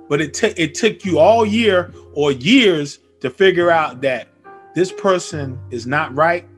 But 0.08 0.20
it 0.20 0.34
took 0.34 0.58
it 0.58 0.74
took 0.74 1.04
you 1.04 1.18
all 1.18 1.44
year 1.44 1.92
or 2.14 2.32
years 2.32 3.00
to 3.20 3.30
figure 3.30 3.70
out 3.70 4.00
that 4.02 4.28
this 4.74 4.92
person 4.92 5.58
is 5.70 5.86
not 5.86 6.14
right. 6.14 6.48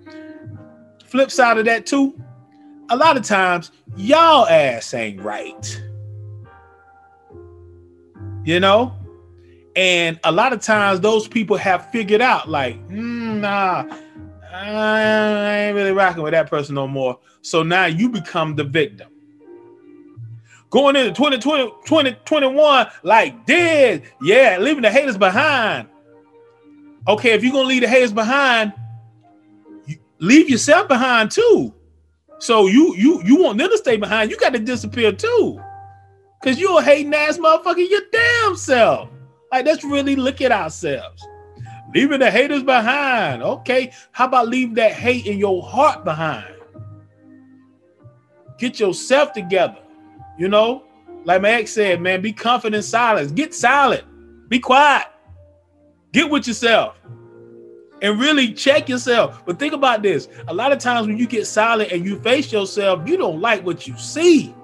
Flip 1.05 1.31
side 1.31 1.59
of 1.59 1.65
that 1.65 1.87
too, 1.87 2.21
a 2.91 2.97
lot 2.97 3.17
of 3.17 3.25
times 3.25 3.71
y'all 3.97 4.47
ass 4.47 4.93
ain't 4.95 5.21
right. 5.23 5.83
You 8.45 8.61
know? 8.61 8.95
And 9.77 10.19
a 10.25 10.33
lot 10.33 10.53
of 10.53 10.61
times 10.61 11.01
those 11.01 11.29
people 11.29 11.57
have 11.57 11.91
figured 11.91 12.21
out, 12.21 12.49
like, 12.49 12.77
mm, 12.89 13.39
nah, 13.39 13.85
I 14.53 15.67
ain't 15.67 15.77
really 15.77 15.93
rocking 15.93 16.23
with 16.23 16.33
that 16.33 16.51
person 16.51 16.75
no 16.75 16.89
more. 16.89 17.19
So 17.43 17.63
now 17.63 17.87
you 17.87 18.09
become 18.09 18.57
the 18.57 18.65
victim. 18.65 19.09
Going 20.71 20.97
into 20.97 21.13
2020, 21.13 21.71
2021, 21.87 22.87
like 23.03 23.47
dead, 23.47 24.03
yeah, 24.21 24.59
leaving 24.61 24.83
the 24.83 24.91
haters 24.91 25.17
behind. 25.17 25.89
Okay, 27.07 27.33
if 27.33 27.43
you're 27.43 27.53
gonna 27.53 27.69
leave 27.69 27.83
the 27.83 27.89
haters 27.89 28.13
behind, 28.13 28.75
leave 30.19 30.51
yourself 30.51 30.89
behind 30.89 31.31
too. 31.31 31.73
So 32.39 32.67
you 32.67 32.95
you 32.97 33.23
you 33.25 33.43
want 33.43 33.59
them 33.59 33.71
to 33.71 33.79
stay 33.79 33.97
behind, 33.97 34.31
you 34.31 34.37
got 34.37 34.53
to 34.53 34.59
disappear 34.59 35.13
too. 35.13 35.61
Cause 36.45 36.59
you're 36.59 36.79
a 36.79 36.83
hating 36.83 37.13
ass 37.15 37.39
motherfucker 37.39 37.89
your 37.89 38.03
damn 38.13 38.57
self. 38.57 39.09
Like 39.51 39.65
let's 39.65 39.83
really 39.83 40.15
look 40.15 40.41
at 40.41 40.53
ourselves. 40.53 41.27
Leaving 41.95 42.21
the 42.21 42.31
haters 42.31 42.63
behind. 42.63 43.43
Okay. 43.43 43.93
How 44.13 44.27
about 44.27 44.49
leave 44.49 44.75
that 44.75 44.93
hate 44.93 45.27
in 45.27 45.39
your 45.39 45.63
heart 45.63 46.05
behind? 46.05 46.55
Get 48.59 48.79
yourself 48.79 49.33
together. 49.33 49.79
You 50.39 50.49
know, 50.49 50.85
like 51.25 51.43
my 51.43 51.51
ex 51.51 51.73
said, 51.73 52.01
man, 52.01 52.23
be 52.23 52.33
confident 52.33 52.85
silence. 52.85 53.33
Get 53.33 53.55
silent. 53.55 54.05
Be 54.49 54.59
quiet. 54.59 55.09
Get 56.13 56.31
with 56.31 56.47
yourself 56.47 56.99
and 58.03 58.21
really 58.21 58.53
check 58.53 58.89
yourself. 58.89 59.45
But 59.45 59.59
think 59.59 59.75
about 59.75 60.03
this 60.03 60.29
a 60.47 60.55
lot 60.55 60.73
of 60.73 60.79
times 60.79 61.07
when 61.07 61.19
you 61.19 61.27
get 61.27 61.47
silent 61.47 61.93
and 61.93 62.05
you 62.05 62.19
face 62.21 62.53
yourself, 62.53 63.07
you 63.09 63.17
don't 63.17 63.41
like 63.41 63.65
what 63.65 63.87
you 63.87 63.97
see. 63.99 64.55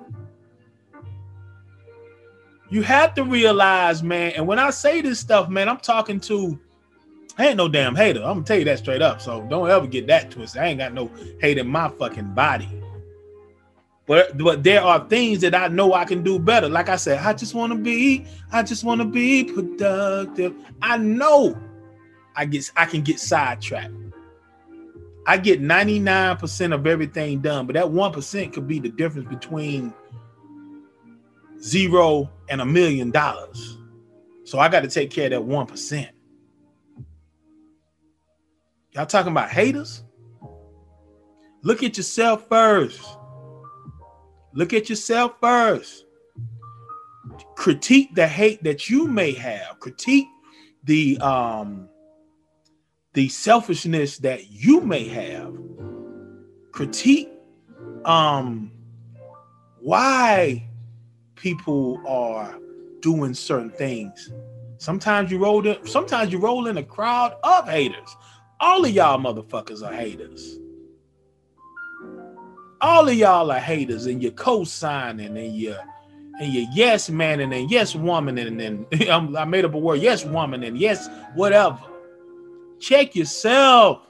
You 2.70 2.82
have 2.82 3.14
to 3.14 3.24
realize, 3.24 4.02
man, 4.02 4.32
and 4.36 4.46
when 4.46 4.58
I 4.58 4.70
say 4.70 5.00
this 5.00 5.20
stuff, 5.20 5.48
man, 5.48 5.68
I'm 5.68 5.78
talking 5.78 6.18
to 6.20 6.58
I 7.36 7.48
ain't 7.48 7.56
no 7.56 7.68
damn 7.68 7.96
hater. 7.96 8.20
I'm 8.20 8.36
gonna 8.36 8.44
tell 8.44 8.58
you 8.58 8.64
that 8.66 8.78
straight 8.78 9.02
up. 9.02 9.20
So 9.20 9.42
don't 9.50 9.68
ever 9.68 9.86
get 9.86 10.06
that 10.06 10.30
twisted. 10.30 10.62
I 10.62 10.66
ain't 10.66 10.78
got 10.78 10.92
no 10.92 11.10
hate 11.40 11.58
in 11.58 11.66
my 11.66 11.88
fucking 11.88 12.32
body. 12.34 12.68
But 14.06 14.36
but 14.36 14.62
there 14.62 14.80
mm. 14.80 14.84
are 14.84 15.08
things 15.08 15.40
that 15.40 15.54
I 15.54 15.68
know 15.68 15.94
I 15.94 16.04
can 16.04 16.22
do 16.22 16.38
better. 16.38 16.68
Like 16.68 16.88
I 16.88 16.96
said, 16.96 17.18
I 17.18 17.32
just 17.32 17.54
want 17.54 17.72
to 17.72 17.78
be, 17.78 18.26
I 18.52 18.62
just 18.62 18.84
want 18.84 19.00
to 19.00 19.06
be 19.06 19.44
productive. 19.44 20.54
I 20.82 20.98
know 20.98 21.58
I 22.36 22.44
get 22.44 22.70
I 22.76 22.84
can 22.84 23.02
get 23.02 23.18
sidetracked. 23.18 23.94
I 25.26 25.38
get 25.38 25.62
99% 25.62 26.74
of 26.74 26.86
everything 26.86 27.40
done, 27.40 27.66
but 27.66 27.72
that 27.74 27.86
1% 27.86 28.52
could 28.52 28.68
be 28.68 28.78
the 28.78 28.90
difference 28.90 29.26
between 29.26 29.94
zero 31.62 32.30
and 32.50 32.60
a 32.60 32.66
million 32.66 33.10
dollars. 33.10 33.78
So 34.44 34.58
I 34.58 34.68
got 34.68 34.80
to 34.82 34.88
take 34.88 35.10
care 35.10 35.26
of 35.26 35.30
that 35.30 35.40
1%. 35.40 36.08
Y'all 38.92 39.06
talking 39.06 39.32
about 39.32 39.48
haters? 39.48 40.04
Look 41.62 41.82
at 41.82 41.96
yourself 41.96 42.46
first. 42.46 43.00
Look 44.54 44.72
at 44.72 44.88
yourself 44.88 45.34
first. 45.40 46.04
Critique 47.56 48.14
the 48.14 48.26
hate 48.26 48.62
that 48.64 48.88
you 48.88 49.06
may 49.06 49.32
have. 49.32 49.80
Critique 49.80 50.28
the 50.84 51.18
um 51.18 51.88
the 53.14 53.28
selfishness 53.28 54.18
that 54.18 54.50
you 54.50 54.80
may 54.80 55.08
have 55.08 55.56
critique 56.72 57.30
um 58.04 58.70
why 59.80 60.62
people 61.36 62.02
are 62.06 62.58
doing 63.00 63.32
certain 63.32 63.70
things 63.70 64.32
sometimes 64.78 65.30
you 65.30 65.38
roll 65.38 65.66
in 65.66 65.86
sometimes 65.86 66.32
you 66.32 66.38
roll 66.38 66.66
in 66.66 66.76
a 66.76 66.82
crowd 66.82 67.34
of 67.44 67.68
haters 67.68 68.16
all 68.60 68.84
of 68.84 68.90
y'all 68.90 69.18
motherfuckers 69.18 69.86
are 69.86 69.94
haters 69.94 70.58
all 72.84 73.08
of 73.08 73.14
y'all 73.14 73.50
are 73.50 73.58
haters 73.58 74.06
and 74.06 74.22
you're 74.22 74.32
co-signing 74.32 75.36
and 75.36 75.56
you're 75.56 75.78
and 76.40 76.52
you're 76.52 76.68
yes 76.72 77.08
man 77.08 77.40
and 77.40 77.52
then 77.52 77.68
yes 77.68 77.94
woman 77.94 78.38
and 78.38 78.60
then 78.60 78.86
I 79.10 79.44
made 79.44 79.64
up 79.64 79.74
a 79.74 79.78
word 79.78 80.00
yes 80.00 80.24
woman 80.24 80.62
and 80.62 80.78
yes 80.78 81.08
whatever 81.34 81.78
Check 82.84 83.16
yourself. 83.16 84.06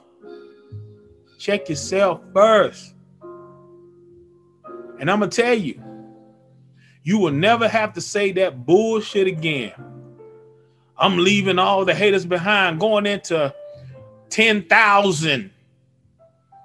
Check 1.39 1.69
yourself 1.69 2.19
first. 2.33 2.93
And 4.99 5.09
I'm 5.09 5.21
to 5.21 5.27
tell 5.29 5.53
you, 5.53 5.81
you 7.03 7.17
will 7.17 7.31
never 7.31 7.69
have 7.69 7.93
to 7.93 8.01
say 8.01 8.33
that 8.33 8.65
bullshit 8.65 9.27
again. 9.27 9.71
I'm 10.97 11.17
leaving 11.17 11.57
all 11.57 11.85
the 11.85 11.93
haters 11.93 12.25
behind, 12.25 12.81
going 12.81 13.05
into 13.05 13.55
10,000. 14.29 15.51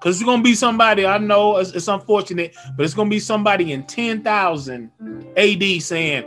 Because 0.01 0.19
it's 0.19 0.31
to 0.31 0.43
be 0.43 0.55
somebody, 0.55 1.05
I 1.05 1.19
know 1.19 1.59
it's, 1.59 1.73
it's 1.73 1.87
unfortunate, 1.87 2.57
but 2.75 2.85
it's 2.87 2.95
to 2.95 3.05
be 3.05 3.21
somebody 3.21 3.73
in 3.73 3.83
10,000 3.85 4.91
AD 5.37 5.83
saying, 5.83 6.25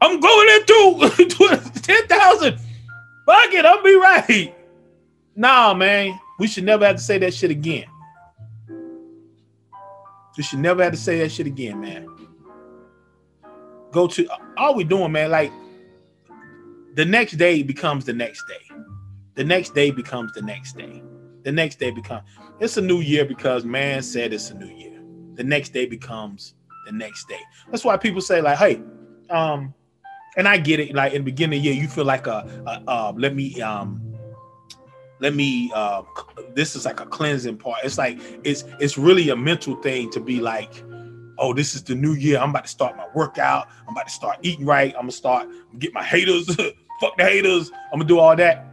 I'm 0.00 0.20
going 0.20 0.48
into 0.60 1.10
10,000. 1.80 2.58
Fuck 3.26 3.52
it, 3.52 3.64
I'll 3.64 3.82
be 3.82 3.96
right. 3.96 4.54
Nah, 5.34 5.74
man, 5.74 6.20
we 6.38 6.46
should 6.46 6.62
never 6.62 6.86
have 6.86 6.96
to 6.96 7.02
say 7.02 7.18
that 7.18 7.34
shit 7.34 7.50
again. 7.50 7.86
We 10.36 10.44
should 10.44 10.60
never 10.60 10.84
have 10.84 10.92
to 10.92 10.98
say 10.98 11.18
that 11.18 11.32
shit 11.32 11.48
again, 11.48 11.80
man. 11.80 12.06
Go 13.90 14.06
to 14.06 14.28
all 14.56 14.76
we 14.76 14.84
doing, 14.84 15.10
man. 15.10 15.30
Like 15.30 15.52
the 16.94 17.04
next 17.04 17.32
day 17.32 17.64
becomes 17.64 18.04
the 18.04 18.12
next 18.12 18.44
day. 18.46 18.76
The 19.34 19.42
next 19.42 19.74
day 19.74 19.90
becomes 19.90 20.32
the 20.32 20.42
next 20.42 20.76
day. 20.76 21.02
The 21.42 21.52
next 21.52 21.78
day 21.78 21.90
becomes 21.90 22.28
it's 22.58 22.76
a 22.76 22.82
new 22.82 23.00
year 23.00 23.24
because 23.24 23.64
man 23.64 24.02
said 24.02 24.32
it's 24.32 24.50
a 24.50 24.54
new 24.54 24.66
year. 24.66 25.02
The 25.34 25.44
next 25.44 25.70
day 25.70 25.86
becomes 25.86 26.54
the 26.84 26.92
next 26.92 27.28
day. 27.28 27.40
That's 27.70 27.84
why 27.84 27.96
people 27.96 28.20
say, 28.20 28.40
like, 28.40 28.58
hey, 28.58 28.82
um, 29.30 29.74
and 30.36 30.46
I 30.46 30.58
get 30.58 30.80
it. 30.80 30.94
Like 30.94 31.12
in 31.12 31.22
the 31.22 31.30
beginning 31.30 31.58
of 31.58 31.64
the 31.64 31.70
year, 31.70 31.82
you 31.82 31.88
feel 31.88 32.04
like 32.04 32.26
a, 32.26 32.82
a, 32.86 33.14
let 33.16 33.34
me 33.34 33.60
um 33.60 34.02
let 35.20 35.34
me 35.34 35.70
uh 35.74 36.02
this 36.54 36.76
is 36.76 36.84
like 36.84 37.00
a 37.00 37.06
cleansing 37.06 37.58
part. 37.58 37.80
It's 37.84 37.98
like 37.98 38.18
it's 38.44 38.64
it's 38.78 38.96
really 38.96 39.30
a 39.30 39.36
mental 39.36 39.76
thing 39.76 40.10
to 40.10 40.20
be 40.20 40.40
like, 40.40 40.82
oh, 41.38 41.52
this 41.52 41.74
is 41.74 41.82
the 41.82 41.94
new 41.94 42.12
year. 42.12 42.38
I'm 42.38 42.50
about 42.50 42.64
to 42.64 42.70
start 42.70 42.96
my 42.96 43.06
workout. 43.14 43.68
I'm 43.86 43.94
about 43.94 44.06
to 44.06 44.12
start 44.12 44.38
eating 44.42 44.66
right. 44.66 44.94
I'm 44.94 45.02
gonna 45.02 45.12
start 45.12 45.48
get 45.78 45.92
my 45.92 46.04
haters. 46.04 46.46
Fuck 47.00 47.16
the 47.16 47.24
haters. 47.24 47.70
I'm 47.92 47.98
gonna 47.98 48.04
do 48.04 48.18
all 48.18 48.36
that. 48.36 48.66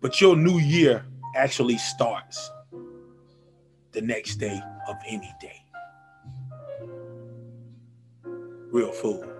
But 0.00 0.20
your 0.20 0.36
new 0.36 0.58
year 0.58 1.04
actually 1.38 1.78
starts 1.78 2.50
the 3.92 4.00
next 4.00 4.36
day 4.36 4.60
of 4.88 4.96
any 5.06 5.32
day. 5.40 5.62
Real 8.72 8.90
fool. 8.90 9.37